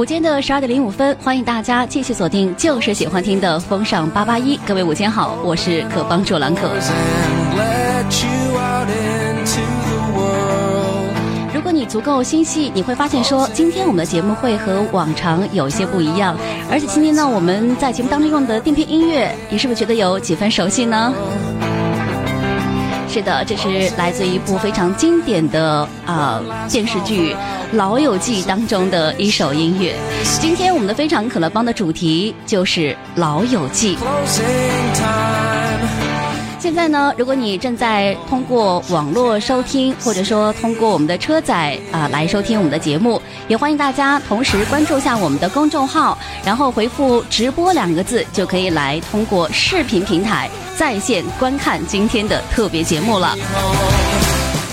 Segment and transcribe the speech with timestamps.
[0.00, 4.58] 午间的十二点零五分，欢迎大家继续锁定就是喜欢听的风尚八八一。
[4.66, 6.70] 各位午间好，我是可帮助兰可。
[11.52, 16.34] 如果你足够心细，你会发现说，今天我们的节目会和往常有些不一样。
[16.70, 21.12] 而且今天呢，我们在节目当中用的电片音乐，你是不是觉得有几分熟悉呢？
[23.10, 26.40] 是的，这是来自一部非常经典的啊
[26.70, 27.34] 电视剧
[27.72, 29.96] 《老友记》当中的一首音乐。
[30.40, 33.96] 今天我们的非常可乐帮的主题就是《老友记》。
[36.60, 53.34] 现在呢，如果你正在通过网络收听，或者说通过我们的车载啊来收听我们的节目，也欢迎大家同时关注一下我们的公众号，然后回复“直播”两个字，就可以来通过视频平台在线观看今天的特别节目了。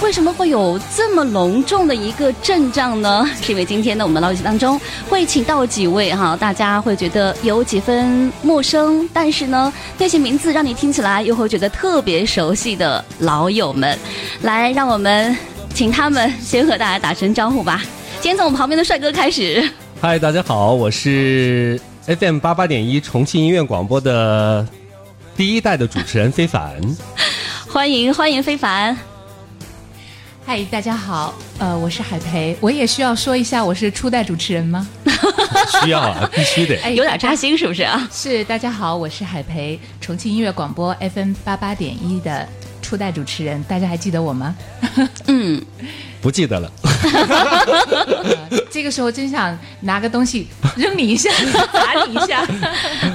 [0.02, 3.28] 为什么会有这么隆重的一个阵仗呢？
[3.42, 4.80] 是因为今天呢，我们老友记当中
[5.10, 13.98] 会请到几位哈，大家会觉得有几分陌生，但是呢，那些名字让你听起来又会觉得特别熟悉的老友们。
[14.44, 15.36] 来，让我们
[15.74, 17.84] 请他们先和大家打声招呼吧。
[18.22, 19.68] 先从我们旁边的帅哥开始。
[20.00, 24.66] 嗨，大家好，我是 FM 八八点一重庆音乐广播的
[25.36, 26.80] 第一代的主持人非凡。
[27.68, 28.96] 欢迎欢迎非凡。
[30.48, 34.88] 嗨，大家好，呃，我是海培，我也需要说一下，我是初代主持人吗？
[35.84, 36.80] 需要啊， 必须得。
[36.82, 38.08] 哎，有点扎心，是不是啊？
[38.10, 42.48] 是，大家好，我是海培，重庆音乐广播 FM 八八点一的
[42.82, 44.56] 初代主持人，大家还记得我吗？
[45.28, 45.62] 嗯，
[46.22, 46.72] 不记得了。
[48.72, 51.30] 这个时候真想拿个东西扔你一下，
[51.74, 52.48] 打你一下。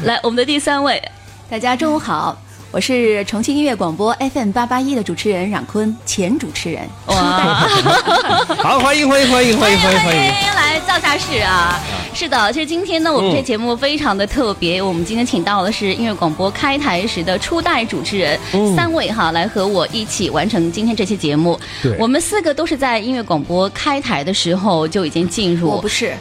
[0.03, 1.03] 来，我们的第三位，
[1.49, 2.39] 大家中午好。
[2.73, 6.89] 我是重庆音乐广播 FM 八八一的主持人冉坤，前主持人。
[7.05, 7.69] 哇，
[8.65, 10.23] 好，欢迎欢迎欢迎欢迎欢迎欢迎！
[10.57, 11.79] 来造下势啊！
[12.15, 18.41] 是的，其实今天呢，我们这节目非常的特别，我们今天请到的是音乐广播开台时的初代主持人
[18.75, 21.61] 三位哈，来和我一起完成今天这期节目。
[21.83, 25.69] 对，我们四个都是在音乐广播开台的时候就已经进入。
[25.69, 26.15] 我不是。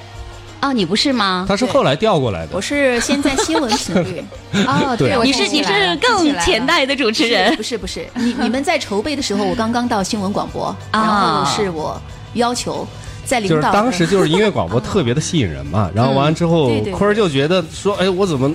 [0.62, 1.46] 哦，你不是吗？
[1.48, 2.50] 他是后来调过来的。
[2.54, 4.24] 我是先在新闻频率。
[4.68, 7.56] 哦，对，你是你是更前代的主持人。
[7.56, 12.00] 不是不是，你你们在筹备的时候，我刚刚到新闻广播，然后是我
[12.36, 12.88] 要求
[13.26, 13.56] 在领导。
[13.56, 18.54] 就是当时就是音乐广播特别的吸引人嘛， 然后完了之后，坤儿就觉得说，哎，我怎么？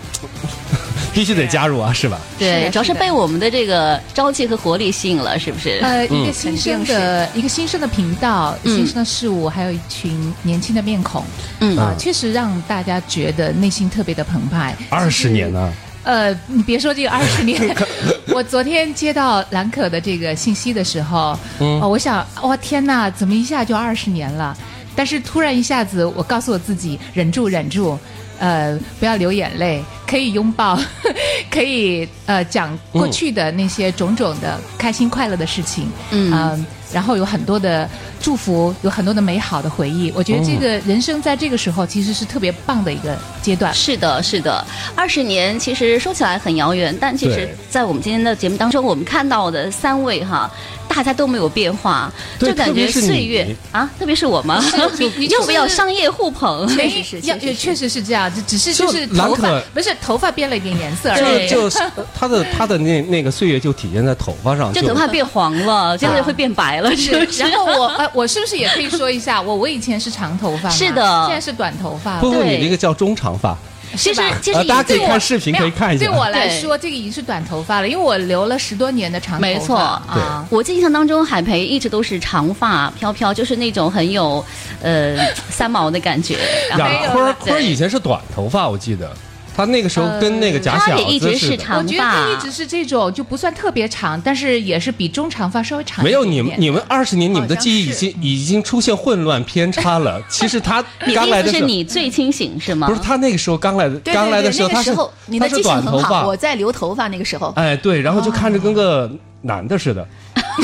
[1.16, 2.20] 必须得加入啊，是吧？
[2.38, 5.78] 对，主要是被我们的这个朝气和活力吸引了，是不是？
[5.80, 11.24] 呃，一个新生的一个新生的频道，新生的事物，还有一群年轻的面孔，
[11.60, 14.76] 嗯啊，确实让大家觉得内心特别的澎湃。
[14.90, 15.72] 二十年呢？
[16.02, 17.74] 呃，你别说这个二十年，
[18.34, 21.34] 我昨天接到兰可的这个信息的时候，
[21.80, 24.54] 哦，我想，哇，天哪，怎么一下就二十年了？
[24.94, 27.98] 但是突然一下子，我告诉我自己，忍住，忍住。
[28.38, 30.78] 呃，不要流眼泪，可以拥抱，
[31.50, 37.88] 可以呃讲过去的那些种种的开心快乐的事情，嗯，然后有很多的
[38.20, 40.12] 祝福，有很多的美好的回忆。
[40.14, 43.74] 我觉得这个人生在这个时候其实是特别棒的一个阶段。
[43.74, 44.64] 是的，是的，
[44.94, 50.50] 二十年其实说起来很遥远，但其实在我们今天的节目当中，我们看到的三位哈。
[50.96, 54.56] 大家都没有变化，就感觉岁月啊，特别是我们，
[55.28, 56.66] 要不要商业互捧？
[56.68, 58.02] 确实是，要确实是。
[58.02, 61.48] 这样，只只是就是头发不是头发变了一点颜色，而已。
[61.48, 61.78] 就是
[62.18, 67.42] 他的他的那那个岁月就体现在头发上，就头发变黄了，这样就会变白了，是不是？
[67.42, 73.54] 然后我呃，我是不是也可以说一下，我我以前是长头发，是的，现在是短头发，不不，你那个叫中长发。
[73.94, 76.06] 其实，其实大家可以看视频，可以看一下。
[76.06, 79.46] 对我来说，这个已经是短头发了，因为我留了十多年的长头发。
[79.46, 84.44] 没错啊，我印象当中，海培一直都是长发飘飘，就是那种很有
[84.82, 85.16] 呃
[85.50, 86.36] 三毛的感觉。
[86.76, 89.14] 然后坤坤以前是短头发，我记得。
[89.56, 96.04] 他那个时候跟那个假小子是长发，我觉得他一直是这种，就不算特别长，但是也是比中长发稍微长。
[96.04, 100.20] 没有你们，你们二十年，你们的记忆已经已经出现混乱偏差了。
[100.28, 100.84] 其实他
[101.14, 102.86] 刚来的时候，是你最清醒是吗？
[102.86, 104.94] 不是，他那个时候刚来的，刚来的时候他是
[105.40, 107.50] 他是短头发，我在留头发那个时候。
[107.56, 109.10] 哎，对，然后就看着跟个
[109.40, 110.06] 男的似的。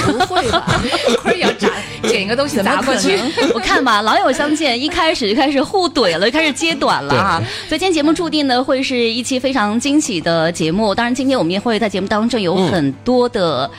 [0.01, 0.81] 不会吧？
[1.23, 1.69] 会要砸
[2.09, 3.19] 捡一个东西砸过去？
[3.55, 7.43] 我看吧，老友相见，一开始就开始互怼了，就开始揭短了啊。
[7.69, 10.95] 所以今天节目注定呢会是一期非常惊喜的节目。
[10.95, 13.71] 当然，今天我们也会在节目当中有很多的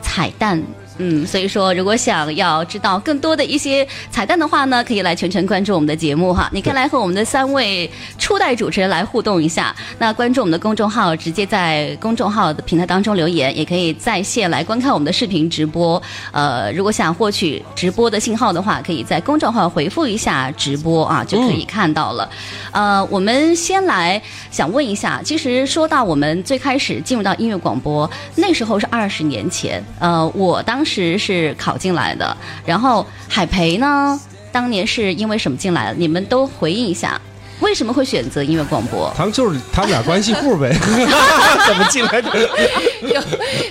[0.00, 0.58] 彩蛋。
[0.58, 0.64] 嗯，
[0.98, 6.48] 嗯所以说如果想要知道更多的一些彩蛋的话呢，可以来全程关注我们的节目哈。
[6.52, 9.74] 你可以来和我们的三位初代主持人来互动一下。
[9.98, 16.00] 那关注我们的公众号，直接在公众号的平台当中留言，也可以在线来观看我们的视频直播。
[16.32, 22.28] 呃，如果想获取直播的信号的话，可以在公众号回复一下直播啊，就可以看到了。
[22.72, 29.82] 呃，我们先来想问一下，其实说到我们最开始进入到音乐广播，那时候是二十年前。
[29.98, 34.18] 呃，我当是考进来的，然后海培呢，
[34.50, 35.94] 当年是因为什么进来的？
[35.98, 37.20] 你们都回应一下，
[37.60, 39.12] 为什么会选择音乐广播？
[39.16, 40.74] 他们就是他们俩关系户呗，
[41.66, 42.30] 怎么进来的？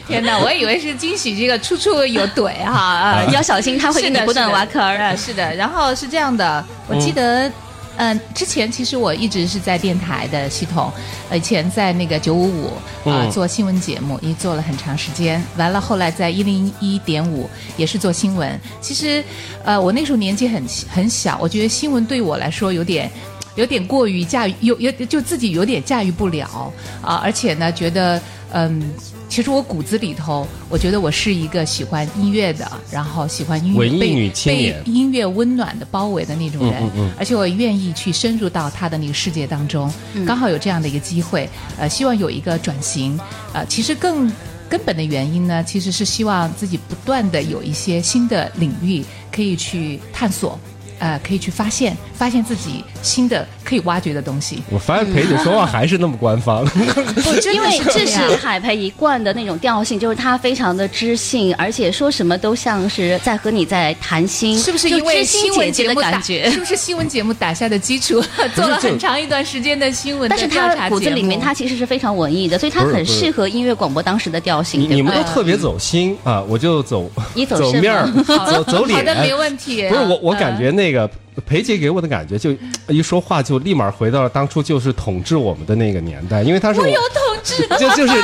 [0.08, 5.16] 天哪，我以为是惊喜，这个处处有怼哈啊，要小心他会给你不断挖坑啊。
[5.16, 7.52] 是的，然后是这样的，我记得。
[7.98, 10.92] 嗯，之前其实我一直是在电台的系统，
[11.34, 12.72] 以前在那个九五五
[13.10, 15.44] 啊做新闻节目，也做了很长时间。
[15.58, 18.60] 完了，后来在一零一点五也是做新闻。
[18.80, 19.24] 其实，
[19.64, 23.12] 呃，我那时候年纪很很小，我觉得新闻对我来说有点
[23.58, 26.72] 有点过于驾驭，有有就自己有点驾驭不了
[27.02, 28.22] 啊，而且呢，觉得
[28.54, 28.82] 嗯。
[29.30, 36.82] 其实我骨子里头，我觉得我是一个喜欢音乐的，然后喜欢音乐被被音乐温暖的包围的那种人，
[37.20, 39.92] 而且我愿意去深入到他的那个世界当中。
[40.26, 43.20] 刚好有这样的一个机会，呃，希望有一个转型。
[43.52, 44.32] 呃，其实更
[44.70, 50.58] 根本的原因呢，其实是希望自己不断的有一些新的领域可以去探索。
[51.00, 54.64] 呃，可以去发现，发现自己新的可以挖掘的东西。
[54.70, 56.66] 我发现裴姐说话还是那么官方，
[57.54, 66.50] 因为这是海培一贯的那种调性，就是他非常的知性，而且说什么都像是在和你在谈心，是不是因为新闻节目感觉？
[66.50, 68.24] 是不是新闻节目打下的基础？
[68.56, 74.82] 做了很长一段时间的新闻，但是他骨子里面他其实是非常文艺的，所以他很适合音乐广播当时的调性。
[74.82, 77.10] 你们都特别走心啊，我就走
[77.50, 78.98] 走面儿，走走脸。
[79.00, 79.88] 好的，没问题。
[79.88, 81.10] 不是我，我感觉那个。
[81.46, 82.56] 裴姐给我的感觉，就
[82.88, 88.24] 一说话就立马回到了当初就是统治我们的那个年代，因为他是我有统治的，就就是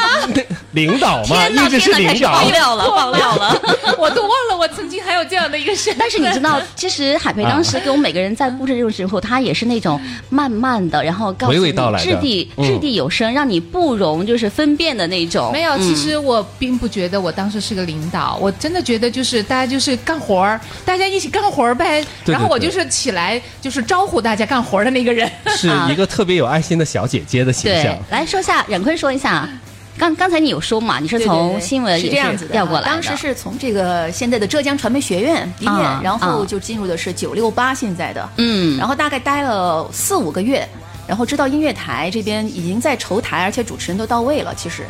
[0.71, 2.41] 领导嘛，一直是领导。
[2.41, 3.61] 爆料 了，爆料了，
[3.99, 5.97] 我都忘了我曾经还有这样的一个身份。
[5.99, 15.51] 但是你知道，其实海培当时给我们每个人在布置这种时候，他也是那种慢慢的，然后告诉你掷地掷地有声，让你不容就是分辨的那种。
[15.51, 22.03] 没有，其实我并不觉得我当时是个领导，我真的觉得就是大家就是干活儿，大家一起干活儿呗。
[22.25, 22.83] 然后我就是。
[23.03, 27.93] 起来就是招呼大家干活的那个人， 是一个特别有爱心的小姐姐的形象。
[28.09, 29.49] 来说一下，冉坤说一下，
[29.97, 30.99] 刚刚才你有说嘛？
[30.99, 35.71] 你是从新闻是这样子调过来，当时是从这个现在的浙江传媒学院毕业，
[36.01, 40.65] 然后就进入的是九六八现在的，嗯，然后大概待了四五个月，
[41.05, 44.83] 然后知道音乐台这边已经在筹台，而且主持人都到位了，其实，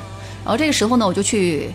[0.45, 1.71] 然后这个时候呢，我就去。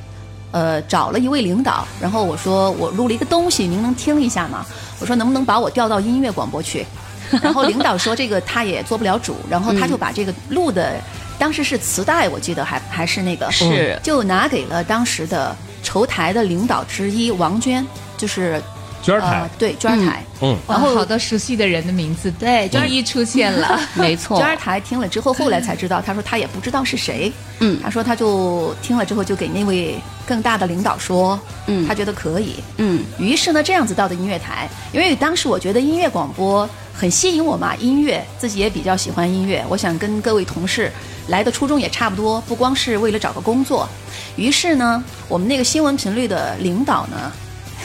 [0.51, 4.65] 呃，找了一位领导，然后我说我录了一个东西，您能听一下吗？
[5.01, 6.87] 我说能不能把我调到音乐广播去？
[7.43, 10.95] 然后领导说这个他也做不了主，然后他就把这个录的，
[11.39, 17.87] 当时是磁带，我记得还还是那个是，就拿给了当时的筹台的领导之一王娟，
[18.17, 18.63] 就是。
[19.03, 19.49] 娟儿台。
[19.59, 24.39] 对娟儿台，嗯，然后好多熟悉的人的名字对娟一出现了， 没错。
[24.39, 29.95] 娟儿台听了之后，后来才知道，他说他也不知道是谁，嗯，他说他就听了之后就给那位
[30.27, 40.91] 更大的领导说，嗯，他觉得可以，嗯，于是呢这样子到的音乐台，因为当时我觉得音乐广播很吸引我嘛，音乐自己也比较喜欢音乐，我想跟各位同事
[41.29, 43.89] 来的初衷也差不多，不光是为了找个工作，
[44.37, 47.33] 于是呢我们那个新闻频率的领导呢。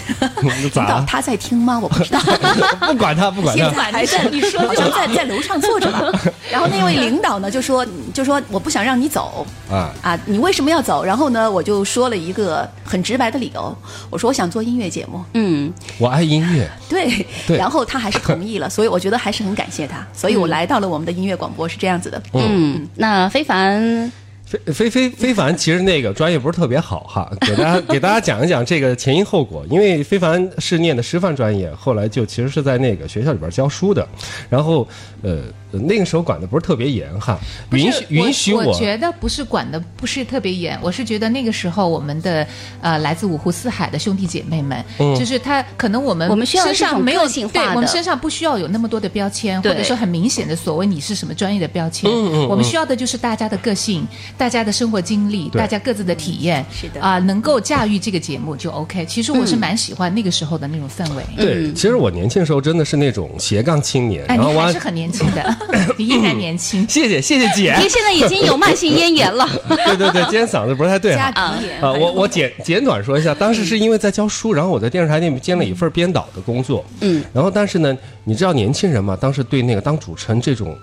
[0.41, 1.79] 领导他在听吗？
[1.79, 2.19] 我不知道，
[2.87, 6.01] 不管他，不管他， 还在你说好像在在楼上坐着吧。
[6.51, 10.19] 然后那位领导呢就说就说我不想让你走啊啊！
[10.25, 11.03] 你为什么要走？
[11.03, 13.75] 然后呢我就说了一个很直白的理由，
[14.09, 15.23] 我说我想做音乐节目。
[15.33, 16.69] 嗯，我爱音乐。
[16.89, 17.25] 对，
[17.57, 20.05] 然后他还是同意了，所以我觉得还是很感谢他。
[20.13, 22.21] 所以我来到了我们的音乐广播是这样子的。
[22.33, 24.11] 嗯，那非凡。
[24.73, 29.65] 非非非凡，其实那个专业不是特别好哈， 给大家给大家讲一讲这个前因后果。
[29.69, 34.07] 因为非凡是念的师范专业，后来就其实是在那个学校里边教书的，
[34.49, 34.87] 然后
[35.21, 35.41] 呃。
[35.79, 37.37] 那个时候管的不是特别严哈，
[37.71, 38.63] 允许允许我。
[38.63, 42.47] 我觉得不是管的不是特别严，我是觉得那个时候我们的
[42.81, 44.83] 呃来自五湖四海的兄弟姐妹们，
[45.19, 52.09] 就是他可能我们我们身上没有对，我们身上不需要有那么多的标签，或者说很明显的所谓你是什么专业的标签。
[52.47, 59.03] 我们需要的就是大家的个性，大大家的生活经历，大家各自的体验，是的啊，能够驾驭这个节目就 OK。
[59.07, 61.23] 其实我是蛮喜欢那个时候的那种氛围。
[61.35, 65.57] 对，其实我年轻时候真的是那种斜杠青年，哎，然后我你还是很年轻的，
[65.97, 66.87] 你依然年轻。
[66.87, 69.47] 谢谢谢谢姐，您现在已经有慢性咽炎了。
[69.67, 71.55] 对对对，今天嗓子不是太对加哈。
[71.59, 80.77] 鼻炎啊，我我简简短说一下，当时是因为在教书，然后我在电视台那边兼了一份编导的工作，嗯，然后但是呢，你知道年轻人嘛，当时对那个当主持人这种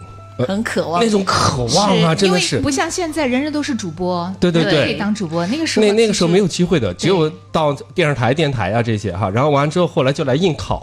[0.46, 5.46] 很渴望那种渴望啊，真的是不像现在人人都是主播，对对对可以当主播。
[5.49, 9.28] 那个时候那那个时候没有机会的，只有到电视台、电台啊这些哈。
[9.28, 10.82] 然后完了之后，后来就来应考，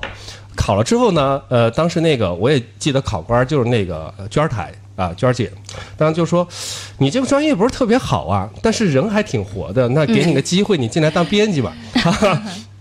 [0.58, 5.50] 考了之后呢，呃，当时那个我也记得考官就是那个呃娟儿台啊，娟儿姐，
[5.96, 6.46] 当时就说，
[6.98, 11.72] 你这个专业不是特别好啊，但是人还挺活的，那给你个机会，你进来当编辑吧。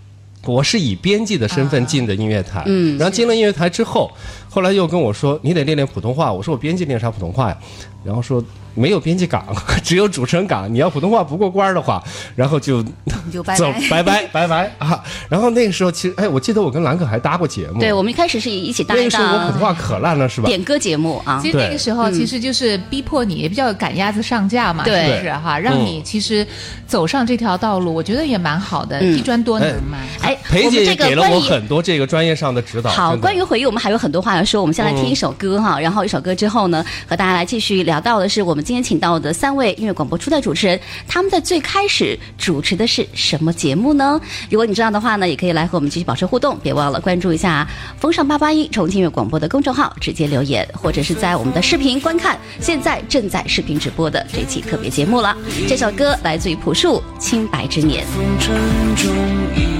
[0.53, 4.11] 我是以编辑的身份进的音乐台，嗯，然后进了音乐台之后，
[4.49, 7.57] 后来又跟我说你得练练普通话，我说我编辑练啥普通话呀？
[8.03, 8.41] 然后说
[8.73, 9.43] 没有编辑岗，
[9.83, 12.01] 只有主持人岗，你要普通话不过关的话，
[12.35, 14.01] 然后就你就拜走拜。
[14.01, 15.03] 拜拜拜拜啊！
[15.27, 20.47] 然后那个时候其实哎，我记得我跟兰可还搭过节目，对，我们一开始是一起搭的那个时候我普通话可烂了是吧？
[20.47, 21.47] 点歌节目啊实。
[21.47, 25.59] 其实那个时候其实就是逼迫你，也比较赶鸭子上架嘛，是对不是哈？
[25.59, 26.47] 让你其实
[26.85, 29.97] 走上这条道路，我觉得也蛮好的，嗯一专多能嘛。
[30.21, 32.89] 哎，裴姐这也给了我很多这个专业上的指导。
[32.89, 34.61] 好，关于回忆，我们还有很多话要说。
[34.61, 44.19] 我们先来听一首歌哈，然后一首歌之后呢，和大家来继续聊到的是我们今天请到的三位音乐广播初代主持人，他们在最开始主持的是什么节目呢？
[44.49, 47.67] 如果你知道的话呢，也可以来和我们继续保持互动，别忘了关注一下
[47.99, 55.35] 风尚八八一重庆音乐广播的公众号，直接留言，或者是在我们的视频观看现在正在视频直播的这期特别节目了。
[55.67, 58.03] 这首歌来自于朴树《清白之年》。
[58.07, 58.55] 风尘
[58.95, 59.76] 中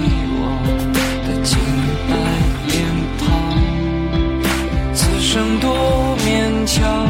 [6.67, 7.07] 多勉强，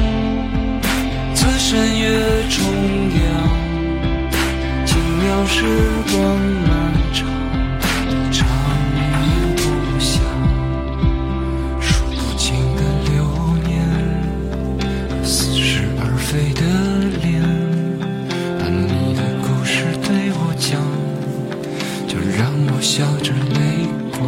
[1.34, 2.08] 此身越
[2.48, 2.64] 重
[3.18, 3.26] 阳，
[4.86, 5.66] 轻描时
[6.12, 6.16] 光
[6.68, 6.70] 漫
[7.12, 7.28] 长，
[8.32, 8.48] 长
[8.94, 9.02] 夜
[9.56, 9.60] 不
[10.00, 10.22] 详，
[11.82, 13.16] 数不清的流
[13.66, 13.74] 年，
[15.24, 16.62] 似是而非的
[17.24, 17.42] 脸。
[18.60, 20.80] 把你的故事对我讲，
[22.08, 23.58] 就让我笑着泪
[24.12, 24.22] 光。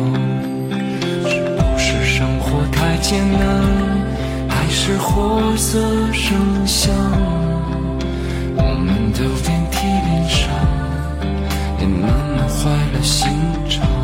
[1.30, 3.40] 是不是生活太艰难，
[4.72, 5.80] 是活色
[6.14, 6.94] 生香？
[8.56, 10.48] 我们都遍体鳞伤，
[11.80, 13.28] 也慢慢坏了心
[13.68, 13.99] 肠。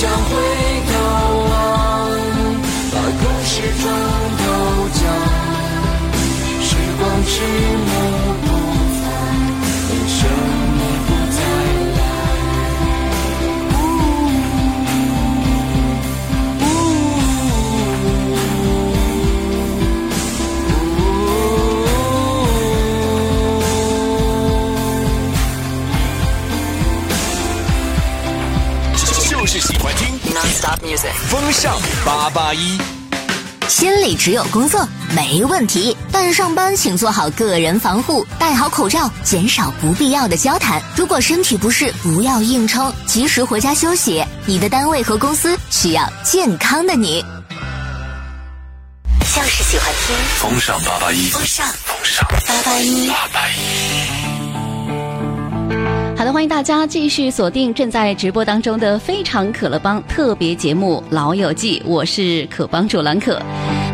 [0.00, 0.69] 想回
[30.50, 32.78] 听 Non-stop music，风尚八八一。
[33.68, 40.82] 心里只有工作没问题，但上班请做好个人防护，戴好口罩，减少不必要的交谈。
[40.96, 44.24] 如果身体不适，不要硬撑，及时回家休息。
[44.44, 47.24] 你的单位和公司需要健康的你。
[49.32, 53.08] 就是喜欢听风尚八八一，风尚风尚八八一。
[53.08, 53.89] 八八一。
[56.32, 63.40] 欢迎大家继续锁定正在直播当中的《非常可乐帮》特别节目《老友记》，我是可帮主兰可。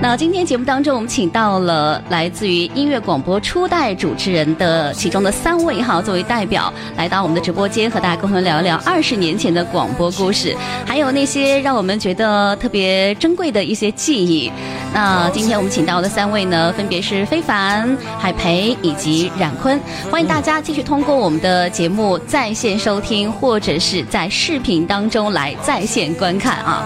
[0.03, 14.53] 那今天节目当中，我们请到了来自于音乐广播初代主持人的其中的三位哈，作为代表来到我们的直播间，和大家共同聊聊二十年前的广播故事，还有那些让我们觉得特别珍贵的一些记忆。
[14.95, 26.85] 那今天我们请到的三位呢，分别是非凡、海培以及冉坤，欢迎大家继续通过我们的节目在线收听，或者是在视频当中来在线观看啊。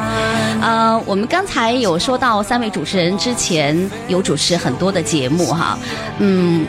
[0.63, 5.79] 呃，我们刚才有说到三位主持人人之前有主持很多的节目哈，
[6.19, 6.67] 嗯。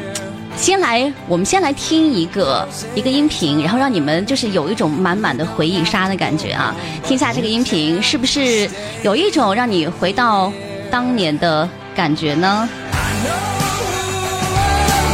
[0.58, 6.76] 先来，我们先来听一个一个音频，然后让你们就是有一种满满的回忆杀的感觉啊！
[7.04, 8.70] 听下这个音频，是不是
[9.02, 10.52] 有一种让你回到
[10.92, 12.70] 当年的感觉呢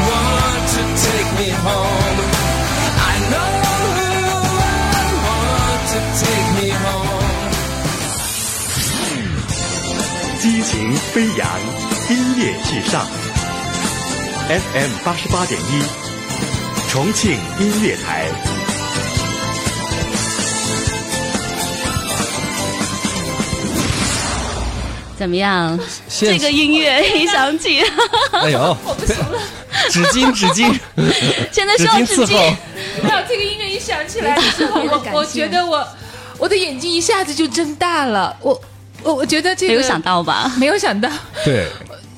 [0.09, 2.07] ？want to take me home.
[10.69, 11.47] 情飞扬，
[12.09, 13.07] 音乐至上。
[14.50, 15.81] FM 八十八点一，
[16.89, 18.25] 重庆音乐台。
[25.17, 25.79] 怎么样？
[26.09, 27.81] 这个音乐一响起，
[28.33, 29.39] 哎呦，我不行了
[29.89, 30.77] 纸巾纸巾，
[31.50, 32.55] 现在纸需要纸巾巾伺候。。
[33.03, 35.88] 没有这个音乐一响起来的时候，我我觉得我
[36.38, 38.36] 我的眼睛一下子就睁大了。
[38.41, 38.59] 我
[39.04, 40.51] 我我觉得这个没有想到吧？
[40.58, 41.10] 没有想到，
[41.46, 41.68] 对，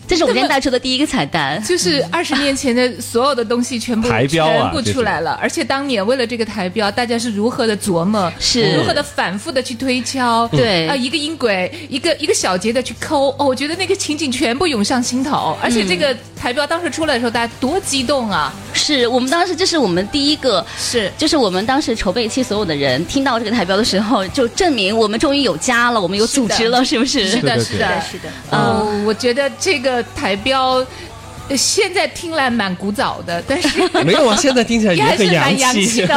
[0.09, 1.61] 这是我们今天带出的第一个彩蛋。
[1.63, 18.51] 就是二十年前的所有的东西全部 台标啊全部出来了，而且当年为了这个台标，大家是如何的琢磨，是如何的反复的去推敲，对啊，一个音轨，一个一个小节的去抠，哦，我觉得那个情景全部涌上心头，而且这个台标当时出来的时候，大家多激动啊！
[18.73, 27.27] 是我们当时这是我们第一个是就是我们当时筹备期所有的人听到这个台标的时候，就证明我们终于有家了，我们有组织了，是不是？
[27.27, 28.29] 是的，是的，是的。
[28.51, 30.85] 哦，我觉得这个台标。
[31.47, 36.05] 呃现在听来蛮古早的，但是 没有啊，现在听起来也还是很蛮洋气气。
[36.05, 36.15] 的。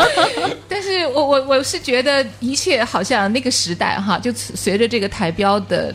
[0.66, 5.94] 但是我我我是觉得一切好像那个时代哈，就随着这个台标的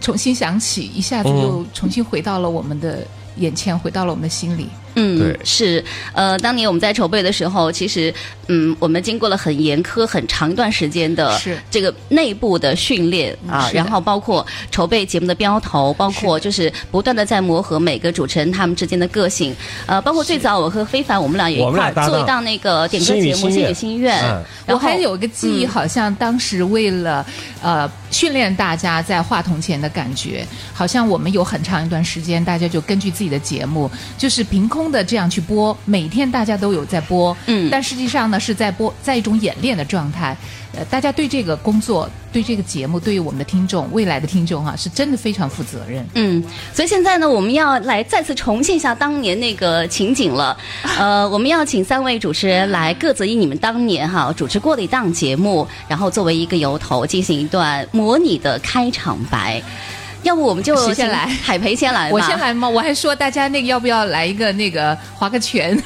[0.00, 4.68] 重新响起，一下子又重新回到了我们的眼前，回到了我们的心里。
[4.94, 8.12] 嗯对，是，呃，当年我们在筹备的时候，其实，
[8.48, 11.56] 嗯，我们经过了很严苛、很长一段时间的是。
[11.70, 19.54] 这个内部的训练啊，然后包括筹备节目的标头，包括就是不断的在磨合每个主持人他们之间的个性，
[19.86, 23.70] 呃，包括最早我和非凡我们俩也一块做一档那个点歌节目《心心愿。
[23.70, 24.42] 语心愿》嗯。
[24.66, 27.24] 然后我还有一个记忆，好像当时为了
[27.62, 40.36] 呃训练大家在话筒前的感觉，好像我们有很长一段时间，大家就根据自己的节目，就是凭空的这样去播，每天大家都有在播，嗯但实际上呢是在播，在一种演练的状态。
[40.72, 46.06] 呃，大家对这个工作、对这个节目、对于我们的听众、未来的听众哈、是真的非常负责任。
[46.14, 46.40] 嗯，
[46.72, 50.56] 所以现在呢，我们要来再次重现一下当年那个情景了。
[50.96, 59.60] 呃，我们要请三位主持人来各自以你们当年哈主持过的一档节目，然后作为一个由头进行一段模拟的开场白。
[60.22, 62.14] 要不我们就先来海培先来吧。
[62.14, 62.68] 我先来吗？
[62.68, 65.76] 我还说大家那个要不要来一个那个划个拳，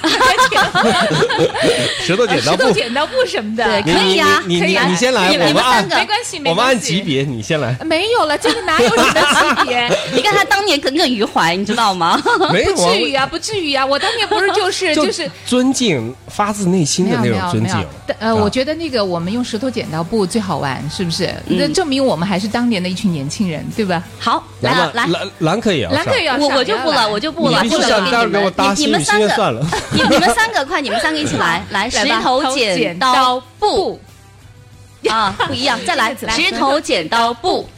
[2.05, 3.65] 石头剪刀布石头，剪刀布什么的。
[3.65, 7.77] 对可以呀你你你可以啊你先来，你们我们按三个没关系，没我们按级别，你先来。
[7.85, 9.89] 没有了，这个哪有什么级别？
[10.13, 12.21] 你看他当年耿耿于怀，你知道吗？
[12.53, 13.85] 没有不至于啊，不至于啊！
[13.85, 17.75] 我当年不是就是就是尊敬，发自内心的那种尊敬
[18.19, 21.33] 呃，啊我觉得那个我们用石头剪刀布最好玩，是不是？
[21.47, 24.03] 那证明我们还是当年的一群年轻人，对吧？
[24.25, 25.07] 好，来来来。
[25.07, 29.63] 兰兰可以啊，蓝可以啊我我就不了，我就不了，你必须不了上，待会给我搭你们三个算了。
[29.93, 34.01] 你你们三个快，你们三个一起来，来石头剪刀布
[35.11, 37.69] 啊，不一样，再来来石头剪刀布。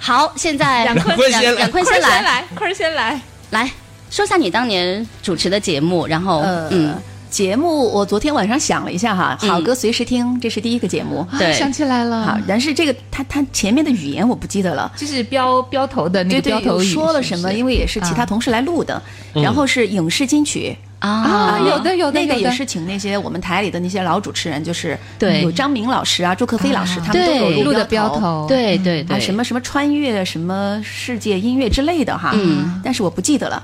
[0.00, 3.20] 好，现在冉坤冉先来坤坤先来，坤先来。
[3.50, 3.70] 来
[4.10, 7.00] 说下你当年主持的节目，然后呃，嗯，
[7.34, 9.50] 节目我昨天晚上想了一下哈，嗯。
[9.50, 11.26] 好歌随时听，这是第一个节目。
[11.36, 11.52] 对。
[11.58, 12.22] 想起来了。
[12.22, 14.92] 好了，，但是这个他他前面的语言我不记得了。
[14.96, 17.52] 就是标标头的那个标头语说了什么？
[17.52, 18.26] 因为也是其他啊。
[18.26, 20.76] 同事来录的，然后是影视金曲。
[21.00, 25.42] 啊啊，有的有的那个也是请那些我们台里的那些老主持人，就是对。
[25.42, 28.20] 有张明老师啊、朱克飞老师，啊他们都有录的标标。
[28.20, 29.02] 头，啊，对对。
[29.02, 33.60] 对，什么什么穿越、什么世界音乐之类的哈，嗯，但是我不记得了。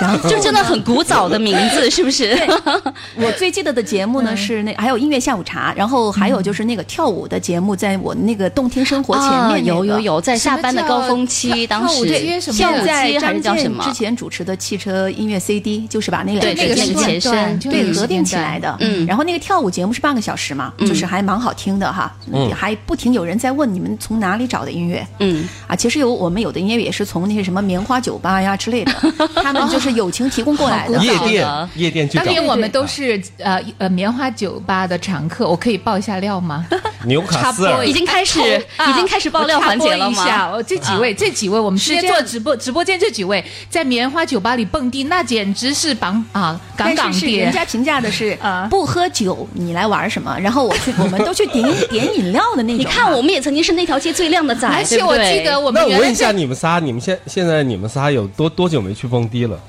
[0.00, 2.36] 然 后就真的很古早的名字，是不是？
[3.16, 9.70] 我最记得的节目呢是那还有音乐下午茶，然后还有就是那个跳舞的节目，在我那个动听生活前啊面、那个。
[9.70, 13.84] 有有有，在下班的高峰期，当时街什么跳舞现在还是张健叫什么？
[13.84, 13.92] 之？
[13.92, 19.04] 前主持的汽车音乐 CD，就是把那个对那个那个时间前身段对合并起来的，嗯。
[19.06, 22.50] 然后那个跳舞节目是半个小时嘛，就是还蛮好听的哈，嗯。
[22.54, 28.92] 还不停有人在问你们从哪里找的音乐，嗯，啊，其实有我们有的音乐也是从那些什么棉花酒吧呀之类的，
[29.42, 31.04] 他们就是友情提供过来的好。
[31.04, 36.66] 夜店夜店去找当年我们都是呃呃棉花酒吧的常客，我可以爆一下料吗？
[37.06, 38.40] 纽卡斯尔已经开始
[38.76, 40.60] 啊已经开始爆料环节了吗？
[40.66, 47.50] 这几位，这几位，我们之前是这样做直播直播间这几位，在棉花酒吧里蹦迪，那简直是榜啊杠杠但是是人。
[47.52, 50.36] 家评价的是 啊不喝酒，你来玩什么？
[50.40, 52.78] 然后我去， 我们都去点点饮料的那种。
[52.78, 59.59] 你看，我们也曾经是那条街最靓的仔，而且我记得我们那我问一下你们仨，你们现现在你们仨有多多久没去蹦迪了？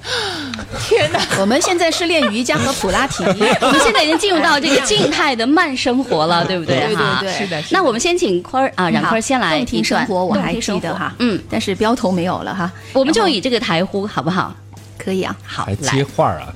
[0.87, 3.23] 天哪，我们现在是练瑜伽和普拉提。
[3.61, 6.79] 我们现在已经进入到这个静态的慢生活了，对不对？
[6.79, 12.71] 对对对是的，那我们先请坤儿啊，冉坤儿先来动听生活，我还记得哈，嗯，但是标头没有了哈。
[12.93, 14.55] 我们就以这个台呼好不好？
[14.97, 16.53] 可以啊，好还，来接，话啊？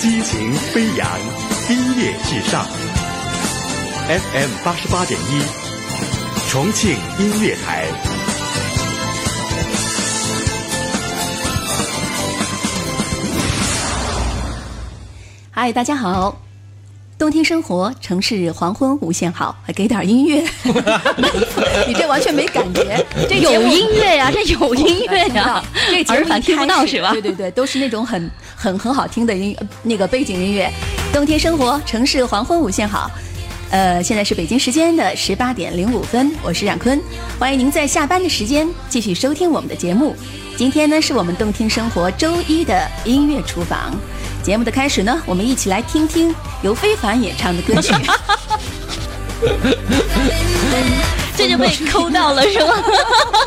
[0.00, 1.08] 激情飞扬，
[1.68, 2.66] 音乐至上。
[4.08, 5.42] FM 八十八点一，
[6.50, 7.86] 重庆音乐台。
[15.64, 16.42] 嗨，大家好。
[17.16, 20.42] 冬天生活，城市黄昏无限好，还给点音乐。
[21.86, 27.12] 你这完全没感觉，这有音乐呀，这有音乐呀，这个节目一耳返听不到是吧？
[27.12, 30.68] 对对对，都是那种很很很好听的音那个背景音乐。
[31.12, 33.08] 冬天生活，城市黄昏无限好。
[33.70, 37.00] 呃，现在是北京时间的十八点零五分，我是冉坤，
[37.38, 40.16] 欢迎您在下班的时间继续收听我们的节目。
[40.56, 43.94] 今天呢，是我们动听生活周一的音乐厨房。
[44.42, 47.94] 节目的开始呢，我们一起来听听由非凡演唱的歌曲。
[51.34, 52.74] 这就被抠到了是吗？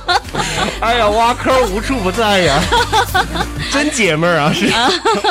[0.81, 2.60] 哎呀，挖坑无处不在呀，
[3.71, 4.51] 真姐们儿啊！
[4.53, 4.65] 是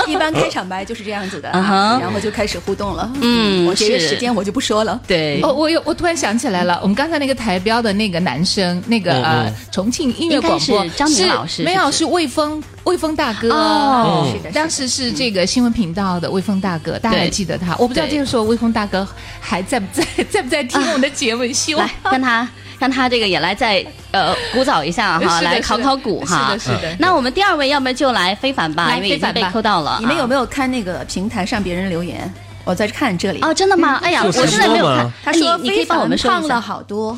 [0.07, 3.11] 一般开场白就是这样子的，啊然后就开始互动了。
[3.20, 4.98] 嗯我节约时间我就不说了。
[5.07, 17.75] 对哦，我有，我突然想起来了，我们刚才那个台标的那个男生，那个嗯呃嗯重庆音乐广播张明老师没有是魏峰，魏峰大哥哦是的当时是这个新闻频道的魏峰大哥，大家还记得他？
[17.77, 19.07] 我不知道这个时候魏峰大哥
[19.40, 21.47] 还在不在， 在不在听我们的节目？
[21.53, 26.57] 希望让 他让他这个也来再呃鼓捣一下哈，来考考古哈。
[26.59, 26.97] 是的，是的。
[26.99, 29.97] 那我们第二位，要么就来非凡吧，因为已经被非凡被抠到了。
[30.01, 30.44] 你们有没有？
[30.44, 32.33] 看那个平台上别人留言？
[32.64, 33.40] 我在看这里。
[33.42, 33.99] 哦，真的吗？
[34.03, 35.11] 哎呀，我就是现在没有看。
[35.25, 36.61] 他说哎你你可以非凡胖了。
[36.61, 37.16] 好多，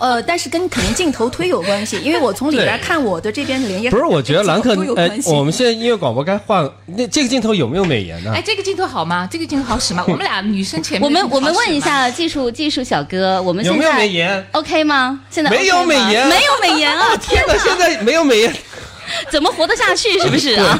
[0.00, 4.04] 呃，但是跟可能镜头推有关系，因为我从里边看我的这边脸也不是？
[4.04, 8.42] 我觉得兰克跟镜头，有哎关，系我们现在音乐广播该换那这个镜头有没有美颜呢哎，？
[8.44, 9.28] 这个镜头好吗？
[9.30, 10.02] 这个镜头好使吗？
[10.08, 15.20] 我们俩女生前面我们我们问一下技术技术小哥，我们有没有现在美颜？OK 吗？
[15.30, 17.14] 现在没有美颜没有美颜啊！
[17.20, 18.52] 天哪，现在没有美颜。
[19.30, 20.18] 怎么活得下去？
[20.20, 20.78] 是不是啊？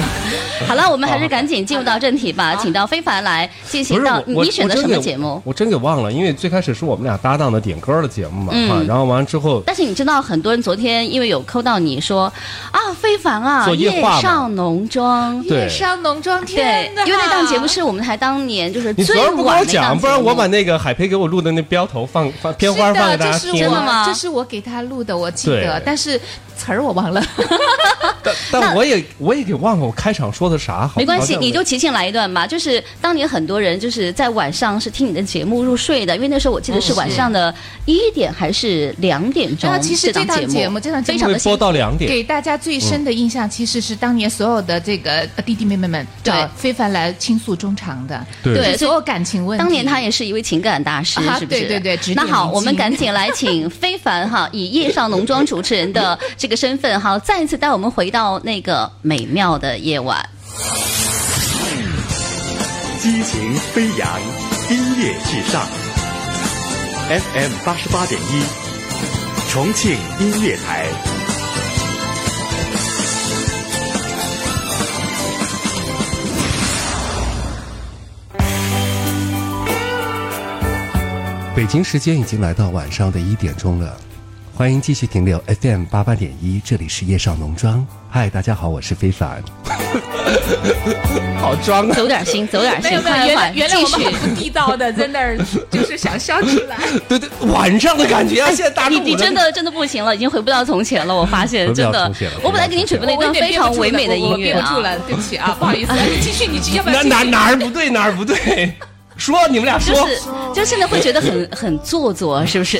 [0.66, 5.40] 好了，我们还是赶紧进入到正题吧，请到非凡来进行到你选择什么节目？
[5.44, 12.32] 我真给忘了，因为最开始是我们俩搭档的点歌的节目嘛，嗯啊，然后完了之后，但是你知道，很多人昨天因为有扣到你说
[12.70, 15.42] 啊，非凡啊，做夜上浓妆。
[15.42, 17.04] 对夜上浓妆，对天，哪！
[17.04, 23.70] 因为那档节目是我们台当年就是最你昨儿不跟我讲，晚的档节目，不然我把那个海培给我录的那标头放放片花放给，大家听这是我。
[23.70, 26.20] 真的吗这是我给他录的，我记得，但是
[26.56, 27.22] 词儿我忘了。
[28.22, 32.44] 但但我也我也给忘了我开场说的啥，好没关系，你就即兴来一段吧。
[32.46, 39.70] 就是当年很多人就是在晚上是听你的节目入睡的，因为那时候我记得是晚上的一点还是两点钟。
[39.70, 42.10] 然后其实这档档节目，这档节目非常的播到两点。
[42.10, 49.62] 给大家最深的印象，其实是当年所有的这个呃弟弟妹妹们对找非凡来倾诉衷肠的，对对所有感情问题。
[49.62, 51.60] 当年他也是一位情感大师，啊是不是？
[51.60, 60.28] 对对对那好，我们赶紧来请非凡哈，以夜上浓妆主持人的这 个身份哈，再一次带我们回到那个美妙的夜晚。
[63.00, 64.20] 激情飞扬，
[64.70, 65.62] 音乐至上。
[67.08, 68.42] FM 八十八点一，
[69.48, 70.86] 重庆音乐台。
[81.54, 83.96] 北京时间已经来到晚上的一点钟了，
[84.56, 87.86] 欢迎继续停留 FM 八八点一，这里是夜少农庄。
[88.08, 89.42] 嗨，大家好，我是非凡。
[91.38, 91.94] 好装啊！
[91.94, 94.30] 走点心，走点心，没有没有，原来快快原来我们很。
[94.30, 95.36] 不地道的，在那儿
[95.70, 96.78] 就是想笑出来。
[97.06, 98.46] 对 对，晚上的感觉啊！
[98.48, 101.14] 现在大你你真的真的不行了，已经回不到从前了。
[101.14, 102.10] 我发现 真的
[102.42, 107.22] 我本来给你准备了一段非常唯美的音乐啊憋不住，了，对不起啊，不好意思，你继续，你继续，要不要哪？
[107.22, 108.72] 哪哪儿不对哪儿不对？
[109.16, 110.20] 说你们俩说，就是
[110.54, 112.78] 就现在会觉得很很做作，是不是？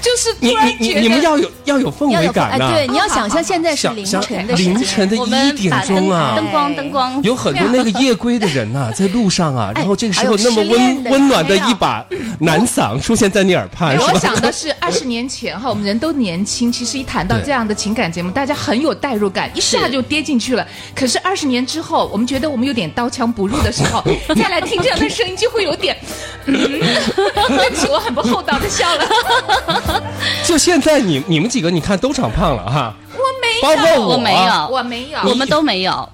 [0.00, 7.22] 就是你 突然觉得你你你们要有要有氛围感呐、对，你要想象现在是凌想想晨的凌晨的我一点钟啊，灯光灯光。
[7.22, 12.04] 有很多那个夜归的人呐、 在路上啊，然后这个时候那么温温暖的一把
[12.40, 14.18] 男嗓出现在你耳畔，是我？
[14.18, 20.66] 想的是， 二十年前哈，我们人都年轻，其实一谈到这样的情感节目，大家很有代入感，一下就跌进去了。
[20.94, 24.02] 可是二十年之后，我们觉得我们有点刀枪不入的时候，
[24.34, 25.96] 再来听这样的声音，就会有点，
[26.46, 29.06] 嗯，对不起，我很不厚道的笑了。
[30.46, 36.08] 就现在你你们几个你看都长胖了哈，我没有，包括我我没有，我没有，我们都没有。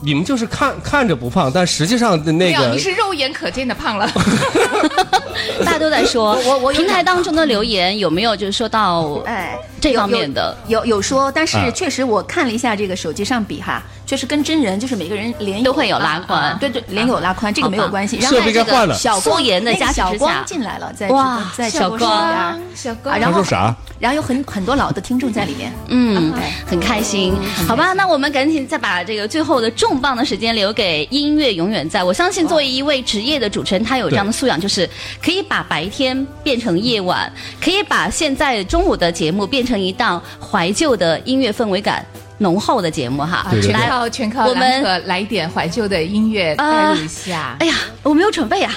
[0.00, 4.08] 你们就是看看着不胖，但实际上的那没有，个你是肉眼可见的胖了。
[5.64, 10.56] 大家都在说，我我平台当中的留言有没有就是说到哎，这方面的？
[10.66, 11.70] 有有有说，但是啊。
[11.78, 16.40] 确实我看了一下这个手机上比哈，确实跟真人就是每个人脸都会有拉宽。
[16.40, 18.16] 啊对对，脸有拉宽，这个没有关系。
[18.16, 18.94] 然后设备该换了。
[18.94, 22.60] 小光素颜的加小光进来了，在哇在小直播室里边。
[22.74, 23.14] 小光。
[23.14, 23.74] 啊，然后他说啥？
[24.00, 25.72] 然后有很很多老的听众在里面。
[25.88, 26.32] 嗯，
[26.66, 27.34] 很开心。
[27.66, 32.02] 好吧，那我们赶紧再把这个最后的重磅的时间留给音乐永远在。
[32.02, 34.88] 我相信，作为一位职业的主持人，他有这样的素养，就是
[35.28, 42.02] 可以把白天变成夜晚，可以把现在中午的节目变成一档怀旧的音乐氛围感
[42.38, 43.46] 浓厚的节目哈。
[43.50, 47.54] 对对对全靠全靠我们兰可来一点怀旧的音乐带入一下。
[47.60, 48.72] 哎呀，我没有准备啊。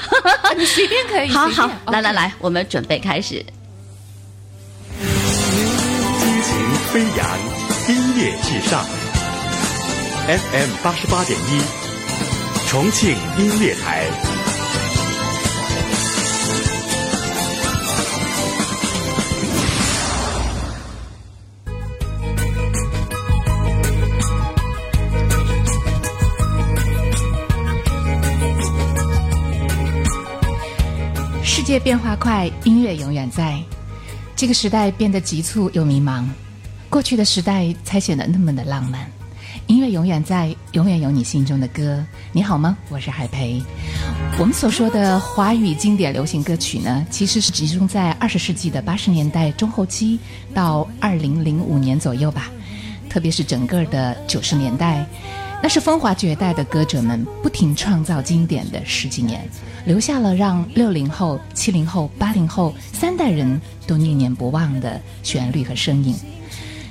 [0.57, 3.35] 你随便可以，好好，来来来，我们准备开始。
[4.99, 6.53] 激情
[6.91, 7.39] 飞扬，
[7.87, 8.85] 音乐至上。
[10.27, 11.61] FM 八十八点一，
[12.67, 14.40] 重庆音乐台。
[31.71, 33.57] 界变化快，音乐永远在。
[34.35, 36.25] 这个时代变得急促又迷茫，
[36.89, 39.09] 过去的时代才显得那么的浪漫。
[39.67, 42.05] 音乐永远在，永远有你心中的歌。
[42.33, 42.77] 你好吗？
[42.89, 43.63] 我是海培。
[44.37, 50.19] 我们所说的华语经典流行歌曲呢，其实是集中在二十世纪的八十年代中后期
[50.53, 52.51] 到二零零五年左右吧，
[53.09, 55.07] 特别是整个的九十年代，
[55.63, 59.47] 那是风华绝代的歌者们不停创造经典的十几年，
[59.85, 66.15] 留下了让六零后、七零后、八零后三代人都念念不忘的旋律和声音。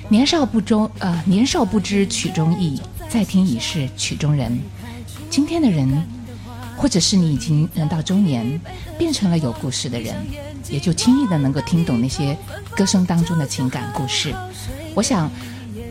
[0.07, 2.79] 年少不中，呃，年少不知曲中意，
[3.09, 4.57] 再听已是曲中人。
[5.29, 5.89] 今天的人，
[6.77, 8.59] 或者是你已经人到中年，
[8.97, 10.15] 变成了有故事的人，
[10.69, 12.37] 也就轻易的能够听懂那些
[12.75, 14.33] 歌声当中的情感故事。
[14.93, 15.29] 我想，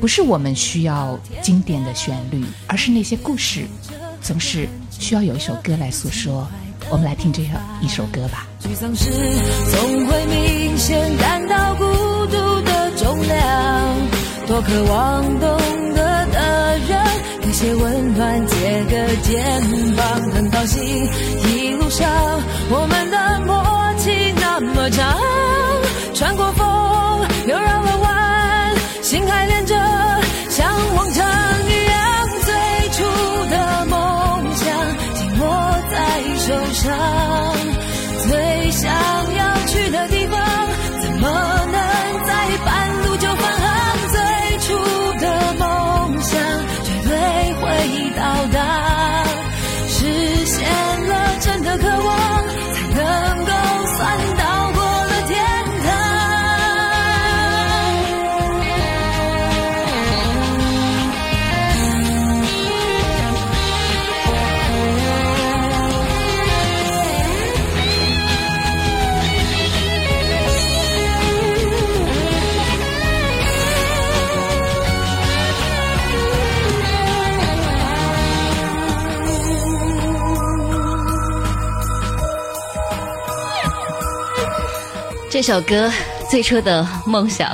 [0.00, 3.66] 不是我们需要经典的旋律，而是那些故事，
[4.22, 6.48] 总是需要有一首歌来诉说。
[6.90, 8.48] 我们来听这样一首歌吧。
[8.60, 9.10] 沮丧时，
[9.70, 11.84] 总会明显感到孤
[12.26, 13.96] 独的重量。
[14.48, 15.58] 多渴望懂
[15.94, 16.98] 得的人，
[17.42, 22.10] 给些温暖，借个肩膀，很高兴一路上
[22.70, 25.16] 我们的默契那么长，
[26.14, 26.66] 穿过风，
[27.46, 27.99] 又绕了
[36.72, 37.49] 上，
[85.42, 85.88] 这首歌
[86.30, 87.48] 《最初的梦想》，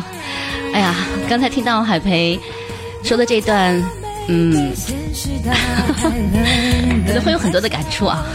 [0.75, 0.92] 哎呀，
[1.29, 2.37] 刚才听到海培
[3.05, 3.81] 说的这段
[4.27, 4.72] 嗯，
[7.07, 8.27] 可能会有很多的感触啊。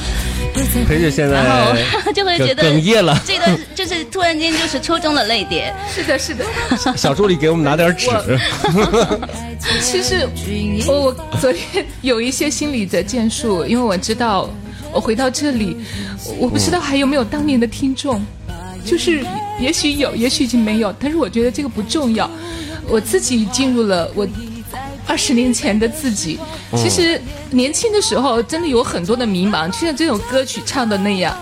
[0.87, 3.21] 裴姐现在，然后就会觉得哽咽了。
[3.25, 5.75] 这段就是突然间就是抽中的泪点。
[5.93, 6.45] 是的，是的。
[6.95, 8.07] 小助理给我们拿点纸。
[9.81, 10.25] 其实
[10.87, 14.49] 我我昨天有一些心理的建树，因为我知道
[14.93, 15.75] 我回到这里，
[16.39, 18.25] 我不知道还有没有当年的听众，
[18.85, 19.23] 就是
[19.59, 22.29] 也许有，也许已经没有，但是我觉得这个不重要。
[22.87, 24.27] 我自己进入了我。
[25.07, 26.39] 二十年前的自己，
[26.77, 31.35] 其实年轻的时候真的有很多的迷茫，就像这首歌曲唱的那样。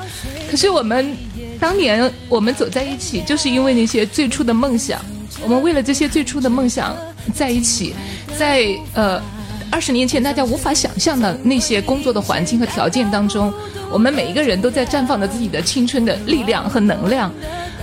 [0.50, 1.16] 可是我们
[1.60, 5.00] 当年我们走在一起，就是因为那些最初的梦想。
[5.44, 6.96] 我们为了这些最初的梦想
[7.36, 7.94] 在一起，
[8.36, 9.22] 在呃
[9.70, 13.54] 二十年前大家无法想象的那些工作的环境和条件当中，
[13.92, 17.32] 我们每一个人都在绽放着自己的青春的力量和能量。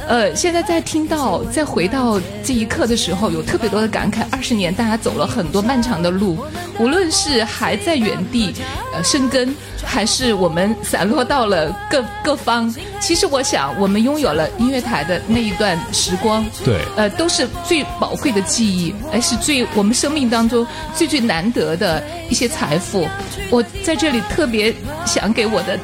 [0.09, 4.25] 呃，现在在听到再回到这一刻的时候，有特别多的感慨。
[4.31, 6.39] 二十年，大家走了很多漫长的路，
[6.79, 8.55] 无论是还在原地
[8.93, 12.73] 呃生根，还是我们散落到了各各方。
[13.01, 23.09] 其实，我想我们拥有了音乐台的那一段时光，对，呃，都是最宝贵的记忆，而是最我们生命当中最最难得的一些财富。
[23.51, 25.79] 我在这里特别想给我的，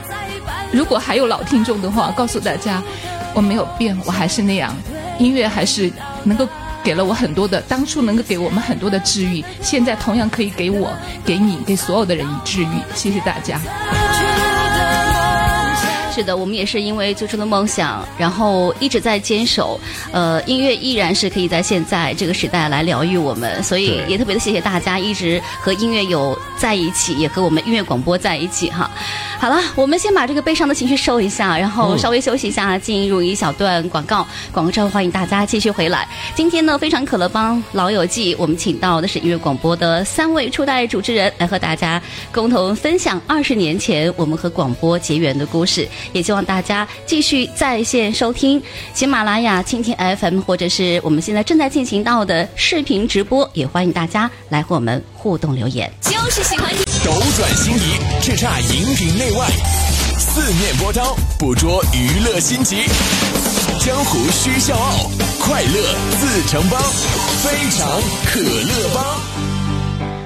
[0.72, 2.82] 如果还有老听众的话，告诉大家。
[3.34, 4.76] 我没有变，我还是那样，
[5.18, 5.90] 音乐还是
[6.22, 6.46] 能够
[6.84, 10.92] 给了我很多的，当初能够给我们很多的治愈，现在同样可以给我、
[11.24, 12.82] 给你、给所有的人以治愈。
[12.94, 13.60] 谢谢大家。
[16.14, 19.80] 是的，我们也是因为最初的梦想，然后一直在坚守。
[20.12, 28.90] 呃，音乐依然是可以在现在这个时代来疗愈我们，所以也特别的谢谢大家一直和音乐有在一起，也和我们音乐广播在一起哈。
[29.42, 34.24] 好了，我们先把这个悲伤的情绪收一下，然后稍微休息一下，进入一小段广告。
[34.52, 36.06] 广告之后欢迎大家继续回来。
[36.36, 42.00] 今天呢，非常可乐帮老友记，我们请到的是音乐广播的三位初代主持人，来和大家
[42.30, 45.88] 共同分享二十年前我们和广播结缘的故事。
[46.12, 48.62] 也希望大家继续在线收听
[48.94, 55.92] 喜马拉雅、蜻蜓 FM，或者是我们现在正在进行到的视频直播，也欢迎大家来和我们互动留言。
[56.00, 56.72] 就是喜欢
[57.04, 59.48] 斗转星移，叱咤荧屏内外，
[60.18, 62.78] 四面波涛，捕捉娱乐心情。
[63.80, 65.10] 江湖需笑傲，
[65.40, 66.80] 快乐自成帮，
[67.42, 67.88] 非常
[68.26, 69.21] 可乐帮。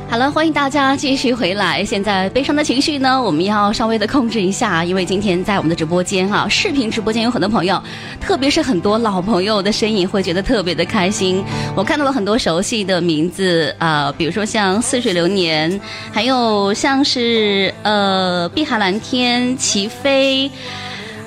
[0.09, 1.85] 好了，欢迎大家继续回来。
[1.85, 7.83] 现在悲伤的情绪呢，我们要稍微的控制一下，因为今天在我们的直播间哈，视频直播间有很多朋友，
[8.21, 11.45] 特别是很多老朋友的身影，会觉得特别的开心。
[11.75, 15.79] 我看到了很多熟悉的名字啊，比如说像似水流年，
[16.13, 20.51] 还有像是呃碧海蓝天、齐飞。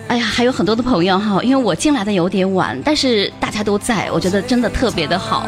[0.10, 5.48] 哎呀，还有很多的朋友哈，因为我进来的有点晚，但是大家都在，我觉得真的特别的好。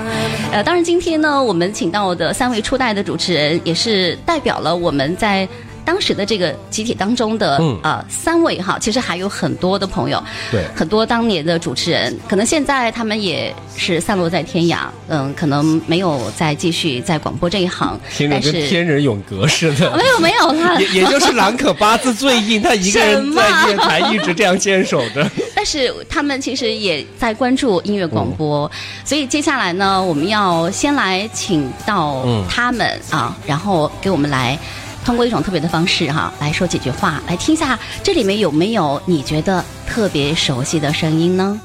[0.52, 5.47] 呃，当然今天呢，我们请到的三位初代的主持人，也是代表了我们在。
[5.84, 25.30] 当时的这个集体当中的呃三位哈，其实还有很多的朋友，对，很多当年的主持人，可能现在他们也是散落在天涯，嗯，可能没有再继续在广播这一行，但是天人永隔似的， 没有没有他，也也就是兰可八字最硬，他一个人在电台一直这样坚守着。
[25.56, 28.70] 但是他们其实也在关注音乐广播，
[29.04, 34.58] 所以接下来呢，我们要先来请到他们啊，然后给我们来。
[35.04, 41.60] 通过一种特别的方式哈来说几句话，来听一下这里面有没有你觉得特别熟悉的声音呢？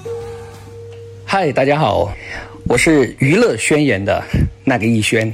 [1.24, 2.10] 嗨，大家好，
[2.64, 4.22] 我是娱乐宣言的
[4.64, 5.32] 那个逸轩。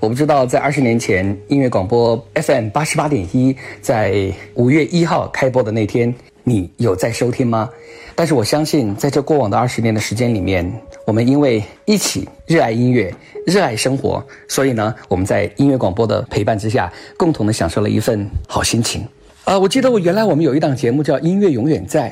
[0.00, 7.70] 我不知道在二十年前音乐广播 FM 八十八点一在五月一号开播的那天，你有在收听吗？
[8.14, 10.68] 但是我相信，在这过往的二十年的时间里面，
[11.06, 13.14] 我们因为一起热爱音乐、
[13.46, 19.06] 热爱生活，所以呢，我们在音乐广播的陪伴之下，共同的享受了一份好心情。
[19.44, 22.10] 啊，我记得我原来我们有一档节目叫《音乐永远在》。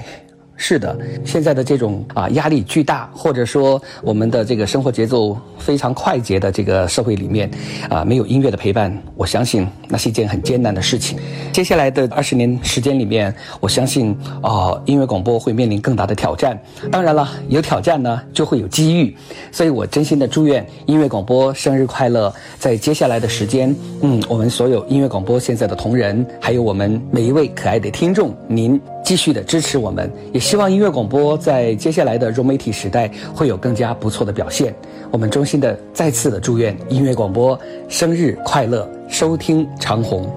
[0.57, 7.51] 是的，现在的这种啊压力巨大，或者说我们的这个生活节奏非常快捷的这个社会里面，
[7.91, 11.19] 啊没有音乐的陪伴，我相信那是一件很艰难的事情。
[11.53, 16.59] 接下来的二十年时间里面，我相信啊音乐广播会面临更大的挑战。
[16.91, 19.17] 当然了，有挑战呢就会有机遇，
[19.51, 22.33] 所以我真心的祝愿音乐广播生日快乐！
[22.61, 28.81] 在接下来的时间，嗯，我们所有音乐广播现在的同仁，还有我们每一位可爱的听众，您。
[29.05, 34.75] 继续的支持我们，也希望音乐广播在接下来的融媒体时代会有更加不错的表现。
[35.13, 40.29] 我们衷心的再次的祝愿音乐广播生日快乐，收听长虹。